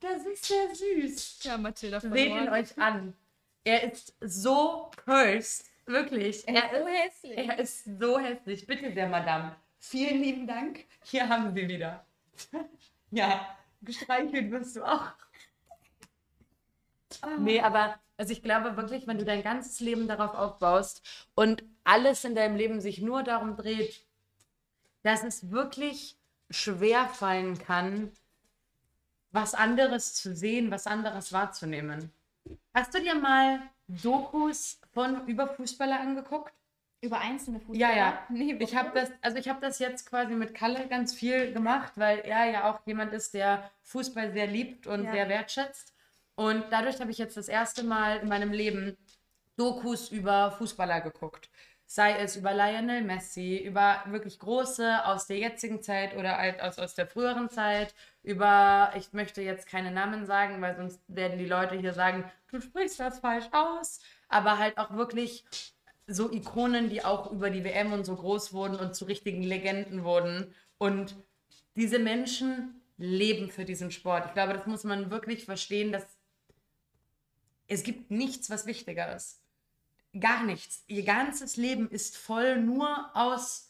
[0.00, 1.40] Das ist sehr süß.
[1.44, 2.48] Ja, Mathilda Seht ihn verloren.
[2.50, 3.14] euch an.
[3.64, 5.66] Er ist so cursed.
[5.86, 6.46] Wirklich.
[6.46, 7.38] Er ist so Er hässlich.
[7.48, 8.66] er ist so hässlich.
[8.66, 9.56] Bitte sehr, Madame.
[9.78, 10.84] Vielen lieben Dank.
[11.04, 12.04] Hier haben Sie wieder.
[13.10, 15.12] Ja, gestreichelt wirst du auch.
[17.38, 21.02] Nee, aber also ich glaube wirklich, wenn du dein ganzes Leben darauf aufbaust
[21.34, 24.04] und alles in deinem Leben sich nur darum dreht,
[25.02, 26.18] dass es wirklich
[26.50, 28.12] schwer fallen kann,
[29.30, 32.12] was anderes zu sehen, was anderes wahrzunehmen.
[32.74, 36.52] Hast du dir mal Dokus von über Fußballer angeguckt?
[37.00, 37.78] Über einzelne Fußballer?
[37.78, 38.18] Ja, ja.
[38.28, 41.92] Nee, Ich habe das, also ich habe das jetzt quasi mit Kalle ganz viel gemacht,
[41.96, 45.12] weil er ja auch jemand ist, der Fußball sehr liebt und Ja.
[45.12, 45.94] sehr wertschätzt.
[46.34, 48.96] Und dadurch habe ich jetzt das erste Mal in meinem Leben
[49.56, 51.50] Dokus über Fußballer geguckt.
[51.90, 56.78] Sei es über Lionel Messi, über wirklich große aus der jetzigen Zeit oder halt aus,
[56.78, 61.46] aus der früheren Zeit, über, ich möchte jetzt keine Namen sagen, weil sonst werden die
[61.46, 65.46] Leute hier sagen, du sprichst das falsch aus, aber halt auch wirklich
[66.06, 70.04] so Ikonen, die auch über die WM und so groß wurden und zu richtigen Legenden
[70.04, 70.54] wurden.
[70.76, 71.16] Und
[71.74, 74.26] diese Menschen leben für diesen Sport.
[74.26, 76.06] Ich glaube, das muss man wirklich verstehen, dass
[77.66, 79.40] es gibt nichts, was wichtiger ist.
[80.18, 80.84] Gar nichts.
[80.86, 83.68] Ihr ganzes Leben ist voll nur aus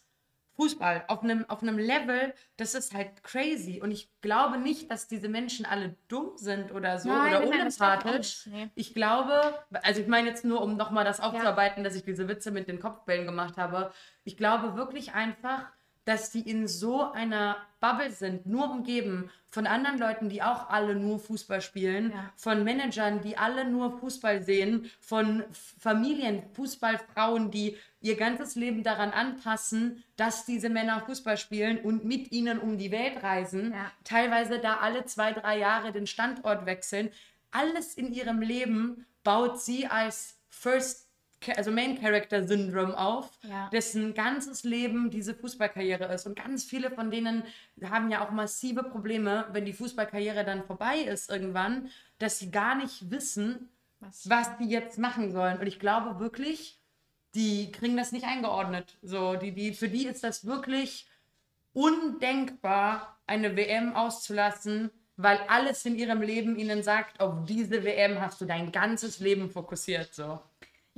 [0.58, 1.04] Fußball.
[1.06, 3.80] Auf einem, auf einem Level, das ist halt crazy.
[3.80, 8.46] Und ich glaube nicht, dass diese Menschen alle dumm sind oder so Nein, oder unempathisch.
[8.46, 8.68] Nee.
[8.74, 9.40] Ich glaube,
[9.82, 12.80] also ich meine jetzt nur, um nochmal das aufzuarbeiten, dass ich diese Witze mit den
[12.80, 13.92] Kopfbällen gemacht habe.
[14.24, 15.66] Ich glaube wirklich einfach,
[16.08, 20.94] dass die in so einer Bubble sind, nur umgeben von anderen Leuten, die auch alle
[20.94, 22.32] nur Fußball spielen, Ja.
[22.34, 25.44] von Managern, die alle nur Fußball sehen, von
[25.78, 32.32] Familien, Fußballfrauen, die ihr ganzes Leben daran anpassen, dass diese Männer Fußball spielen und mit
[32.32, 33.90] ihnen um die Welt reisen, Ja.
[34.04, 37.10] teilweise da alle zwei, drei Jahre den Standort wechseln.
[37.50, 41.07] Alles in ihrem Leben baut sie als First,
[41.56, 43.68] also Main Character Syndrome auf, Ja.
[43.70, 46.26] dessen ganzes Leben diese Fußballkarriere ist.
[46.26, 47.44] Und ganz viele von denen
[47.84, 52.74] haben ja auch massive Probleme, wenn die Fußballkarriere dann vorbei ist irgendwann, dass sie gar
[52.74, 53.68] nicht wissen,
[54.00, 54.28] Was?
[54.28, 55.58] was die jetzt machen sollen.
[55.58, 56.78] Und ich glaube wirklich,
[57.34, 58.96] die kriegen das nicht eingeordnet.
[59.02, 61.06] So, die, die, für die ist das wirklich
[61.72, 68.40] undenkbar, eine WM auszulassen, weil alles in ihrem Leben ihnen sagt, auf diese WM hast
[68.40, 70.14] du dein ganzes Leben fokussiert.
[70.14, 70.40] So.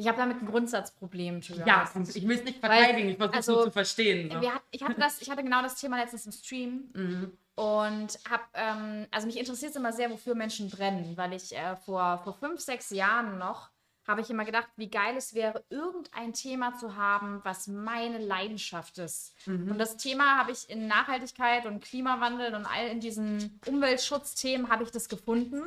[0.01, 3.53] Ich habe damit ein Grundsatzproblem, be Ja, ich will es nicht verteidigen, ich versuche also,
[3.53, 4.31] nur zu verstehen.
[4.31, 4.51] So.
[4.51, 7.33] Hat, ich, hatte das, ich hatte genau das Thema letztens im Stream Mhm.
[7.55, 11.77] und habe, ähm, also mich interessiert es immer sehr, wofür Menschen brennen, weil ich äh,
[11.77, 13.69] vor, vor fünf, sechs Jahren noch
[14.09, 18.97] habe ich immer gedacht, wie geil es wäre, irgendein Thema zu haben, was meine Leidenschaft
[18.97, 19.35] ist.
[19.47, 19.73] Mhm.
[19.73, 24.83] Und das Thema habe ich in Nachhaltigkeit und Klimawandel und all in diesen Umweltschutzthemen habe
[24.83, 25.63] ich das gefunden.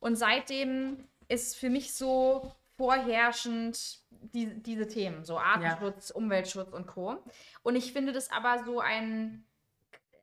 [0.00, 7.22] Und seitdem ist für mich so vorherrschend die, diese Themen, so Artenschutz, Umweltschutz und Co.
[7.62, 9.44] Und ich finde das aber so ein,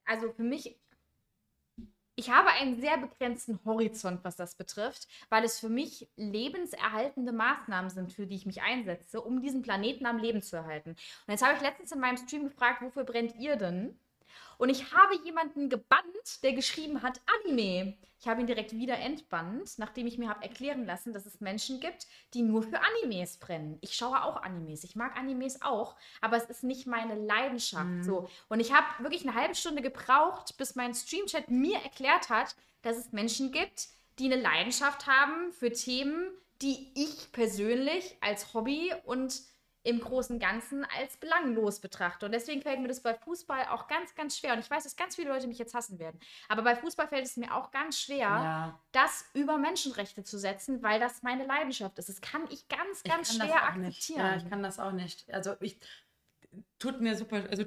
[0.05, 0.75] also für mich,
[2.15, 7.91] ich habe einen sehr begrenzten Horizont, was das betrifft, weil es für mich lebenserhaltende Maßnahmen
[7.91, 10.91] sind, für die ich mich einsetze, um diesen Planeten am Leben zu erhalten.
[10.91, 13.99] Und jetzt habe ich letztens in meinem Stream gefragt, wofür brennt ihr denn?
[14.57, 17.97] Und ich habe jemanden gebannt, der geschrieben hat Anime.
[18.19, 21.79] Ich habe ihn direkt wieder entbannt, nachdem ich mir habe erklären lassen, dass es Menschen
[21.79, 23.77] gibt, die nur für Animes brennen.
[23.81, 24.83] Ich schaue auch Animes.
[24.83, 28.03] Ich mag Animes auch, aber es ist nicht meine Leidenschaft.
[28.03, 28.27] So.
[28.49, 32.97] Und ich habe wirklich eine halbe Stunde gebraucht, bis mein Streamchat mir erklärt hat, dass
[32.97, 36.31] es Menschen gibt, die eine Leidenschaft haben für Themen,
[36.61, 39.41] die ich persönlich als Hobby und
[39.88, 42.25] im Großen Ganzen als belanglos betrachte.
[42.25, 44.51] Und deswegen fällt mir das bei Fußball auch ganz, ganz schwer.
[44.53, 46.19] Und ich weiß, dass ganz viele Leute mich jetzt hassen werden.
[46.49, 48.79] Aber bei Fußball fällt es mir auch ganz schwer, Ja.
[48.91, 52.09] das über Menschenrechte zu setzen, weil das meine Leidenschaft ist.
[52.09, 54.19] Das kann ich ganz, Ich ganz das schwer akzeptieren.
[54.19, 55.31] Ja, ich kann das auch nicht.
[55.33, 55.79] Also ich
[56.79, 57.63] tut mir super, also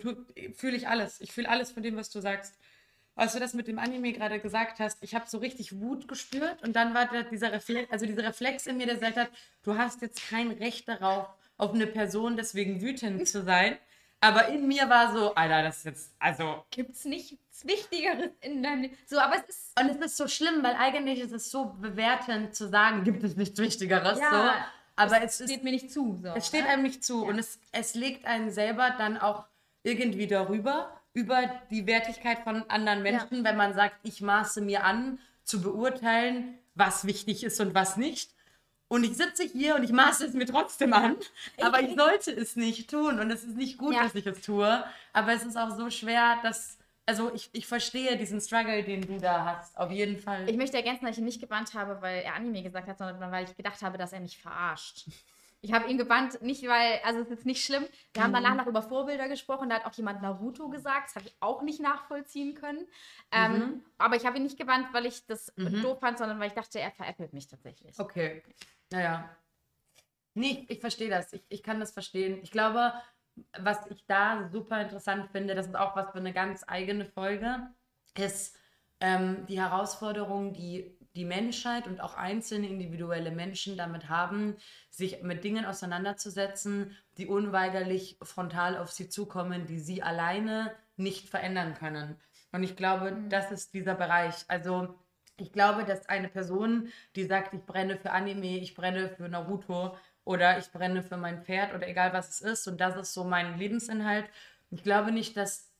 [0.54, 1.20] fühle ich alles.
[1.22, 2.58] Ich fühle alles von dem, was du sagst.
[3.14, 6.62] Als du das mit dem Anime gerade gesagt hast, ich habe so richtig Wut gespürt
[6.62, 9.30] und dann war da dieser Reflex, also dieser Reflex in mir, der gesagt hat,
[9.62, 11.26] du hast jetzt kein Recht darauf,
[11.60, 13.76] auf eine Person deswegen wütend zu sein.
[14.20, 16.64] Aber in mir war so, Alter, das ist jetzt, also.
[16.70, 18.96] Gibt es nichts Wichtigeres in deinem Leben?
[19.06, 19.80] So, aber es ist.
[19.80, 23.36] Und es ist so schlimm, weil eigentlich ist es so bewertend zu sagen, gibt es
[23.36, 24.18] nichts Wichtigeres.
[24.18, 24.50] Ja, so.
[24.96, 26.20] Aber es, ist steht mir nicht zu.
[26.22, 26.70] So, Es steht ne?
[26.70, 29.46] einem nicht zu und es, es legt einen selber dann auch
[29.82, 35.18] irgendwie darüber, über die Wertigkeit von anderen Menschen, wenn man sagt, ich maße mir an,
[35.44, 38.32] zu beurteilen, was wichtig ist und was nicht.
[38.92, 41.16] Und ich sitze hier und ich maße es mir trotzdem an,
[41.62, 44.02] aber ich sollte es nicht tun und es ist nicht gut, Ja.
[44.02, 44.84] dass ich es tue.
[45.12, 46.76] Aber es ist auch so schwer, dass,
[47.06, 50.50] also ich, ich verstehe diesen Struggle, den du da hast, auf jeden Fall.
[50.50, 53.30] Ich möchte ergänzen, dass ich ihn nicht gebannt habe, weil er Anime gesagt hat, sondern
[53.30, 55.06] weil ich gedacht habe, dass er mich verarscht.
[55.62, 57.86] Ich habe ihn gebannt, nicht weil, also es ist jetzt nicht schlimm.
[58.14, 61.26] Wir haben danach noch über Vorbilder gesprochen, da hat auch jemand Naruto gesagt, das habe
[61.26, 62.88] ich auch nicht nachvollziehen können.
[63.30, 66.54] Ähm, aber ich habe ihn nicht gebannt, weil ich das doof fand, sondern weil ich
[66.54, 67.96] dachte, er veräppelt mich tatsächlich.
[68.00, 68.42] Okay.
[68.90, 69.28] Naja.
[70.34, 71.32] Nee, ich verstehe das.
[71.32, 72.40] Ich, ich kann das verstehen.
[72.42, 72.92] Ich glaube,
[73.58, 77.68] was ich da super interessant finde, das ist auch was für eine ganz eigene Folge,
[78.16, 78.56] ist
[79.00, 84.56] ähm, die Herausforderung, die die Menschheit und auch einzelne individuelle Menschen damit haben,
[84.90, 91.74] sich mit Dingen auseinanderzusetzen, die unweigerlich frontal auf sie zukommen, die sie alleine nicht verändern
[91.74, 92.16] können.
[92.52, 94.44] Und ich glaube, das ist dieser Bereich.
[94.48, 94.94] Also
[95.40, 99.96] ich glaube, dass eine Person, die sagt, ich brenne für Anime, ich brenne für Naruto
[100.24, 103.24] oder ich brenne für mein Pferd oder egal was es ist und das ist so
[103.24, 104.26] mein Lebensinhalt.
[104.70, 105.70] Ich glaube nicht, dass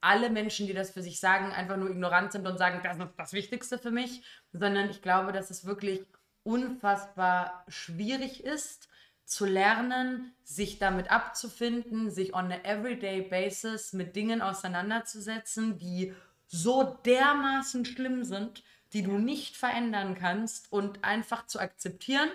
[0.00, 3.14] alle Menschen, die das für sich sagen, einfach nur ignorant sind und sagen, das ist
[3.16, 6.04] das Wichtigste für mich, sondern ich glaube, dass es wirklich
[6.42, 8.88] unfassbar schwierig ist,
[9.24, 16.14] zu lernen, sich damit abzufinden, sich on a everyday basis mit Dingen auseinanderzusetzen, die
[16.46, 18.62] so dermaßen schlimm sind,
[18.94, 22.30] die du nicht verändern kannst und einfach zu akzeptieren,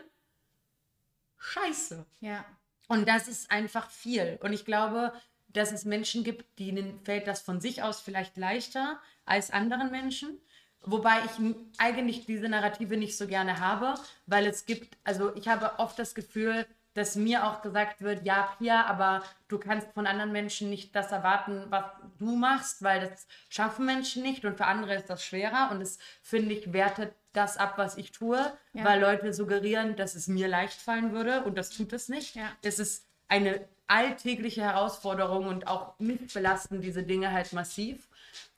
[1.37, 2.05] scheiße.
[2.19, 2.45] Ja.
[2.87, 4.37] Und das ist einfach viel.
[4.43, 5.13] Und ich glaube,
[5.47, 10.37] dass es Menschen gibt, denen fällt das von sich aus vielleicht leichter als anderen Menschen.
[10.81, 13.95] Wobei ich eigentlich diese Narrative nicht so gerne habe,
[14.25, 16.65] weil es gibt, also ich habe oft das Gefühl,
[16.99, 21.11] dass mir auch gesagt wird, ja, Pia, aber du kannst von anderen Menschen nicht das
[21.11, 21.85] erwarten, was
[22.17, 25.97] du machst, weil das schaffen Menschen nicht und für andere ist das schwerer und es,
[26.21, 28.37] finde ich, wertet das ab, was ich tue,
[28.73, 28.83] Ja.
[28.83, 32.35] weil Leute suggerieren, dass es mir leicht fallen würde und das tut es nicht.
[32.35, 32.51] Ja.
[32.61, 38.07] Es ist eine alltägliche Herausforderung und auch mich belasten diese Dinge halt massiv.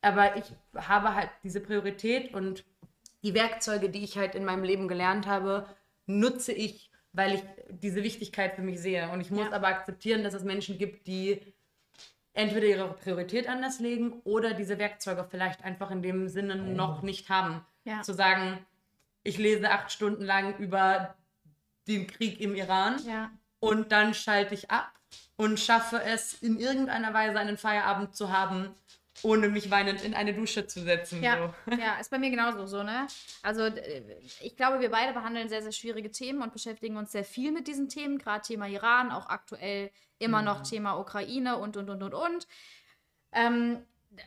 [0.02, 2.66] Aber ich habe halt diese Priorität und
[3.24, 5.68] die Werkzeuge, die ich halt in meinem Leben gelernt habe,
[6.06, 9.10] nutze ich, weil ich diese Wichtigkeit für mich sehe.
[9.10, 9.54] Und ich muss Ja.
[9.54, 11.42] aber akzeptieren, dass es Menschen gibt, die
[12.34, 17.30] entweder ihre Priorität anders legen oder diese Werkzeuge vielleicht einfach in dem Sinne noch nicht
[17.30, 17.66] haben.
[17.84, 18.02] Ja.
[18.02, 18.66] Zu sagen,
[19.24, 21.16] ich lese acht Stunden lang über
[21.88, 23.32] den Krieg im Iran Ja.
[23.60, 24.92] und dann schalte ich ab
[25.36, 28.74] und schaffe es in irgendeiner Weise einen Feierabend zu haben,
[29.24, 31.22] ohne mich weinend in eine Dusche zu setzen.
[31.22, 31.72] Ja, So.
[31.76, 33.08] ja, ist bei mir genauso so, ne?
[33.44, 34.04] Also äh,
[34.42, 37.68] ich glaube, wir beide behandeln sehr, sehr schwierige Themen und beschäftigen uns sehr viel mit
[37.68, 42.14] diesen Themen, gerade Thema Iran, auch aktuell immer noch Thema Ukraine und, und, und, und,
[42.14, 42.48] und.
[43.32, 43.84] Ähm,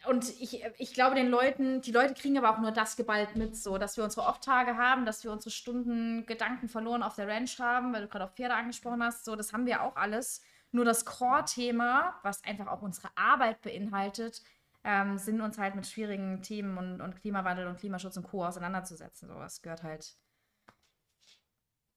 [0.07, 3.57] und ich, ich glaube, den Leuten, die Leute kriegen aber auch nur das geballt mit,
[3.57, 7.59] so, dass wir unsere Off-Tage haben, dass wir unsere Stunden Gedanken verloren auf der Ranch
[7.59, 10.43] haben, weil du gerade auf Pferde angesprochen hast, so, das haben wir auch alles.
[10.72, 14.43] Nur das Core-Thema, was einfach auch unsere Arbeit beinhaltet,
[14.85, 18.45] ähm, sind uns halt mit schwierigen Themen und, und Klimawandel und Klimaschutz und Co.
[18.45, 19.28] auseinanderzusetzen.
[19.28, 20.14] Sowas gehört halt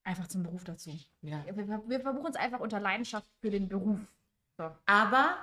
[0.03, 0.97] einfach zum Beruf dazu.
[1.21, 1.43] Ja.
[1.45, 3.99] Wir, wir verbuchen uns einfach unter Leidenschaft für den Beruf.
[4.57, 4.71] So.
[4.85, 5.38] Aber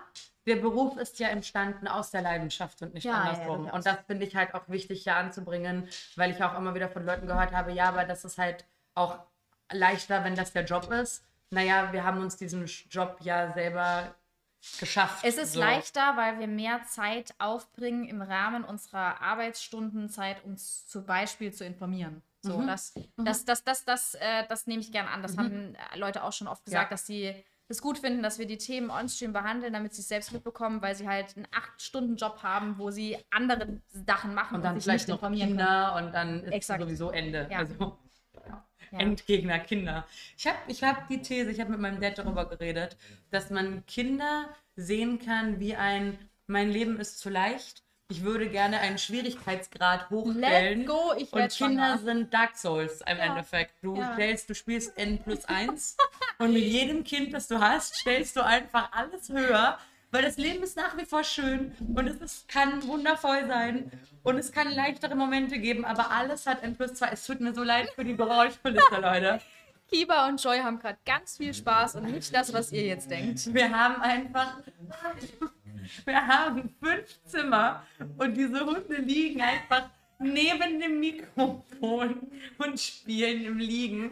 [0.46, 3.58] der Beruf ist ja entstanden aus der Leidenschaft und nicht Ja, ja, andersrum.
[3.58, 3.74] durchaus.
[3.74, 7.04] und das finde ich halt auch wichtig hier anzubringen, weil ich auch immer wieder von
[7.04, 9.20] Leuten gehört habe, ja, aber das ist halt auch
[9.70, 11.24] leichter, wenn das der Job ist.
[11.50, 14.14] Naja, wir haben uns diesen Job ja selber
[14.80, 15.24] geschafft.
[15.24, 15.60] Es ist so.
[15.60, 22.22] leichter, weil wir mehr Zeit aufbringen im Rahmen unserer Arbeitsstundenzeit, uns zum Beispiel zu informieren.
[22.42, 22.66] So, Mhm.
[22.66, 25.22] das, das, das, das, das, äh, das nehme ich gern an.
[25.22, 26.90] Das haben äh, Leute auch schon oft gesagt, Ja.
[26.90, 27.34] dass sie
[27.68, 30.94] es gut finden, dass wir die Themen onstream behandeln, damit sie es selbst mitbekommen, weil
[30.94, 35.14] sie halt einen 8-Stunden-Job haben, wo sie andere Sachen machen Und dann sich vielleicht nicht
[35.14, 35.58] noch informieren können.
[35.60, 36.82] Kinder und dann ist Exakt.
[36.82, 37.48] sowieso Ende.
[37.50, 37.60] Ja.
[37.60, 37.98] Also
[38.94, 39.00] Ja.
[39.00, 40.06] Endgegner Kinder.
[40.36, 42.96] Ich habe ich hab die These, ich habe mit meinem Dad darüber geredet,
[43.30, 47.82] dass man Kinder sehen kann wie ein, mein Leben ist zu leicht.
[48.10, 50.80] Ich würde gerne einen Schwierigkeitsgrad hochstellen.
[50.80, 51.98] Let's go, ich Und Kinder schwanger.
[51.98, 53.24] sind Dark Souls im Ja.
[53.24, 53.74] Endeffekt.
[53.82, 54.12] Du Ja.
[54.14, 55.96] stellst, du spielst N plus 1
[56.38, 59.78] und mit jedem Kind, das du hast, stellst du einfach alles höher,
[60.14, 63.90] weil das Leben ist nach wie vor schön und es ist, kann wundervoll sein
[64.22, 67.08] und es kann leichtere Momente geben, aber alles hat N plus 2.
[67.08, 69.40] Es tut mir so leid für die Geräuschkulisse, Leute.
[69.90, 73.52] Kiba und Joy haben gerade ganz viel Spaß und nicht das, was ihr jetzt denkt.
[73.52, 74.58] Wir haben einfach.
[76.04, 77.82] Wir haben fünf Zimmer
[78.16, 79.90] und diese Hunde liegen einfach
[80.20, 84.10] neben dem Mikrofon und spielen im Liegen.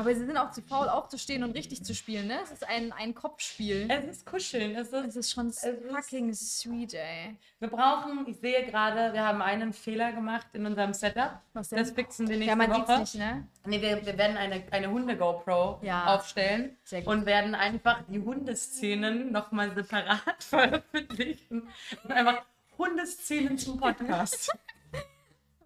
[0.00, 2.38] Aber sie sind auch zu faul, aufzustehen und richtig zu spielen, ne?
[2.42, 3.86] Es ist ein, ein Kopfspiel.
[3.90, 4.74] Es ist kuscheln.
[4.74, 7.36] Es Es ist, ist schon ist- fucking sweet, ey.
[7.58, 11.40] wir brauchen, ich sehe gerade, wir haben einen Fehler gemacht in unserem Setup.
[11.52, 11.78] Was denn?
[11.80, 12.96] Das fixen wir nächste Ja, man Woche.
[12.96, 13.46] sieht's nicht, ne?
[13.66, 16.14] Nee, wir, wir werden eine, eine Hunde-GoPro Ja.
[16.14, 17.12] aufstellen Sehr gut.
[17.14, 21.68] und werden einfach die Hundeszenen nochmal separat veröffentlichen.
[22.04, 22.42] Und einfach
[22.78, 24.50] Hundeszenen zum Podcast.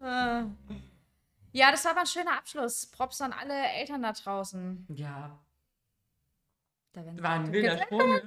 [0.02, 0.42] Äh.
[1.56, 2.86] Ja, das war aber ein schöner Abschluss.
[2.86, 4.86] Props an alle Eltern da draußen.
[4.88, 5.38] Ja,
[6.92, 7.98] Da werden war ein sie- wilder Sprung.
[8.10, 8.22] ne?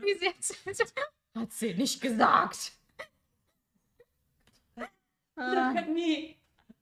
[1.41, 2.71] Hat sie nicht gesagt.
[5.35, 5.73] Ah.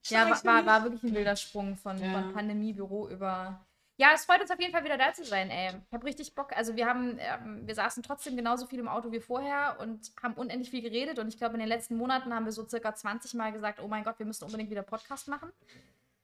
[0.08, 2.14] Ja, war, war, war wirklich ein wilder Sprung von, Ja.
[2.22, 3.66] von Pandemiebüro über.
[3.98, 5.70] Ja, es freut uns auf jeden Fall wieder da zu sein, ey.
[5.70, 6.56] Ich habe richtig Bock.
[6.56, 10.36] Also wir haben, ähm, wir saßen trotzdem genauso viel im Auto wie vorher und haben
[10.36, 11.18] unendlich viel geredet.
[11.18, 13.88] Und ich glaube, in den letzten Monaten haben wir so circa 20 Mal gesagt, oh
[13.88, 15.52] mein Gott, wir müssen unbedingt wieder Podcast machen.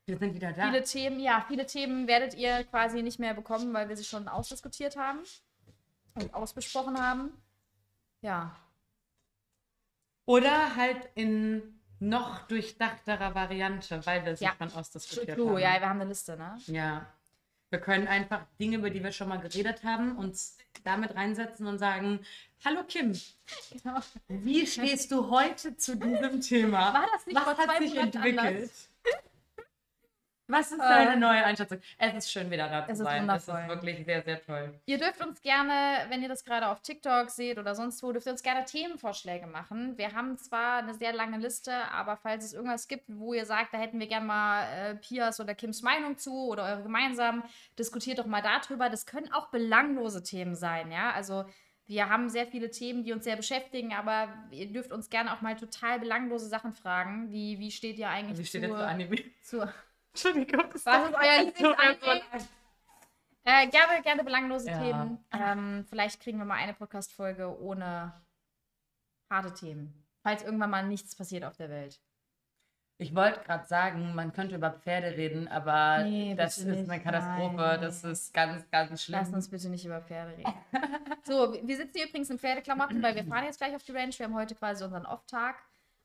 [0.06, 0.66] Wir sind wieder da.
[0.66, 4.26] Viele Themen, ja, viele Themen werdet ihr quasi nicht mehr bekommen, weil wir sie schon
[4.28, 5.20] ausdiskutiert haben
[6.14, 7.30] und ausbesprochen haben.
[8.20, 8.54] Ja.
[10.24, 14.54] Oder halt in noch durchdachterer Variante, weil wir es Ja.
[14.58, 15.58] schon ausdiskutiert True, haben.
[15.58, 16.58] ja, wir haben eine Liste, ne?
[16.66, 17.06] Ja.
[17.70, 21.78] Wir können einfach Dinge, über die wir schon mal geredet haben, uns damit reinsetzen und
[21.78, 22.20] sagen,
[22.64, 23.12] hallo Kim,
[23.70, 24.00] Genau.
[24.28, 26.92] wie stehst du heute zu diesem Thema?
[26.92, 28.38] War das nicht Was vor hat zwei sich Monaten entwickelt?
[28.56, 28.88] anders?
[30.52, 30.88] Was ist Äh.
[30.88, 31.78] deine neue Einschätzung?
[31.98, 33.28] Es ist schön, wieder da zu Es ist sein.
[33.28, 34.78] Es ist wirklich sehr, sehr toll.
[34.86, 38.26] Ihr dürft uns gerne, wenn ihr das gerade auf TikTok seht oder sonst wo, dürft
[38.26, 39.96] ihr uns gerne Themenvorschläge machen.
[39.96, 43.72] Wir haben zwar eine sehr lange Liste, aber falls es irgendwas gibt, wo ihr sagt,
[43.74, 47.42] da hätten wir gerne mal äh, Pias oder Kims Meinung zu oder eure gemeinsam,
[47.78, 48.90] diskutiert doch mal darüber.
[48.90, 51.12] Das können auch belanglose Themen sein, ja.
[51.12, 51.44] Also
[51.86, 55.40] wir haben sehr viele Themen, die uns sehr beschäftigen, aber ihr dürft uns gerne auch
[55.40, 57.30] mal total belanglose Sachen fragen.
[57.32, 59.16] Wie, wie steht ihr eigentlich Wie steht zu, jetzt so Anime?
[59.42, 59.68] zu
[60.14, 60.64] Entschuldigung.
[60.72, 62.20] Was ist euer Lieblingsanime?
[63.44, 64.78] Äh, gerne, gerne belanglose Ja.
[64.78, 65.24] Themen.
[65.32, 68.12] Ähm, vielleicht kriegen wir mal eine Podcast-Folge ohne
[69.28, 70.04] harte Themen.
[70.22, 71.98] Falls irgendwann mal nichts passiert auf der Welt.
[72.98, 76.88] Ich wollte gerade sagen, man könnte über Pferde reden, aber Nee, das ist nicht.
[76.88, 77.56] eine Katastrophe.
[77.56, 79.18] Nein, das ist ganz, ganz schlimm.
[79.18, 80.52] Lass uns bitte nicht über Pferde reden.
[81.24, 84.20] so, wir sitzen hier übrigens in Pferdeklamotten, weil wir fahren jetzt gleich auf die Ranch.
[84.20, 85.56] Wir haben heute quasi unseren Off-Tag.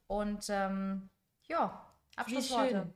[0.08, 1.08] Und ähm,
[1.48, 2.92] ja, Wie Abschlussworte.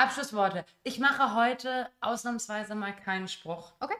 [0.00, 0.64] Abschlussworte.
[0.82, 3.74] Ich mache heute ausnahmsweise mal keinen Spruch.
[3.80, 3.96] Okay.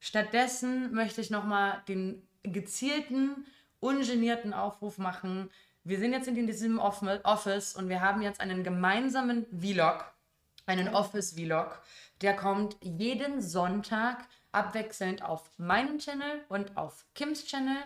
[0.00, 3.46] Stattdessen möchte ich nochmal den gezielten,
[3.78, 5.48] ungenierten Aufruf machen.
[5.84, 10.12] Wir sind jetzt in diesem Off- Office und wir haben jetzt einen gemeinsamen Vlog,
[10.66, 11.80] einen Office-Vlog.
[12.22, 17.76] Der kommt jeden Sonntag abwechselnd auf meinem Channel und auf Kims Channel.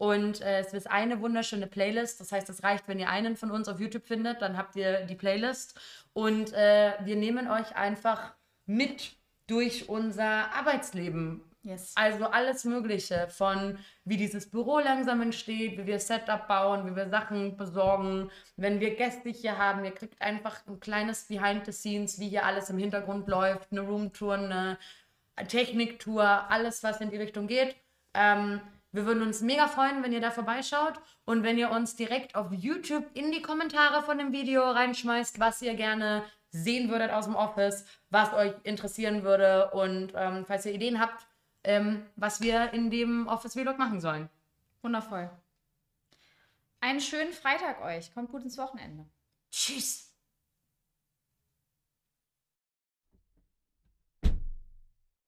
[0.00, 2.20] Und äh, es ist eine wunderschöne Playlist.
[2.20, 5.02] Das heißt, es reicht, wenn ihr einen von uns auf YouTube findet, dann habt ihr
[5.02, 5.78] die Playlist.
[6.14, 8.32] Und äh, wir nehmen euch einfach
[8.64, 9.12] mit
[9.46, 11.42] durch unser Arbeitsleben.
[11.60, 11.92] Yes.
[11.96, 17.10] Also alles Mögliche von wie dieses Büro langsam entsteht, wie wir Setup bauen, wie wir
[17.10, 18.30] Sachen besorgen.
[18.56, 22.46] Wenn wir Gäste hier haben, ihr kriegt einfach ein kleines Behind the Scenes, wie hier
[22.46, 24.78] alles im Hintergrund läuft, eine Roomtour, eine
[25.46, 27.76] Techniktour, alles was in die Richtung geht.
[28.14, 28.62] Ähm,
[28.92, 32.52] wir würden uns mega freuen, wenn ihr da vorbeischaut und wenn ihr uns direkt auf
[32.52, 37.36] YouTube in die Kommentare von dem Video reinschmeißt, was ihr gerne sehen würdet aus dem
[37.36, 41.26] Office, was euch interessieren würde und ähm, falls ihr Ideen habt,
[41.62, 44.28] ähm, was wir in dem Office-Vlog machen sollen.
[44.82, 45.30] Wundervoll.
[46.80, 48.12] Einen schönen Freitag euch.
[48.14, 49.06] Kommt gut ins Wochenende.
[49.50, 50.09] Tschüss!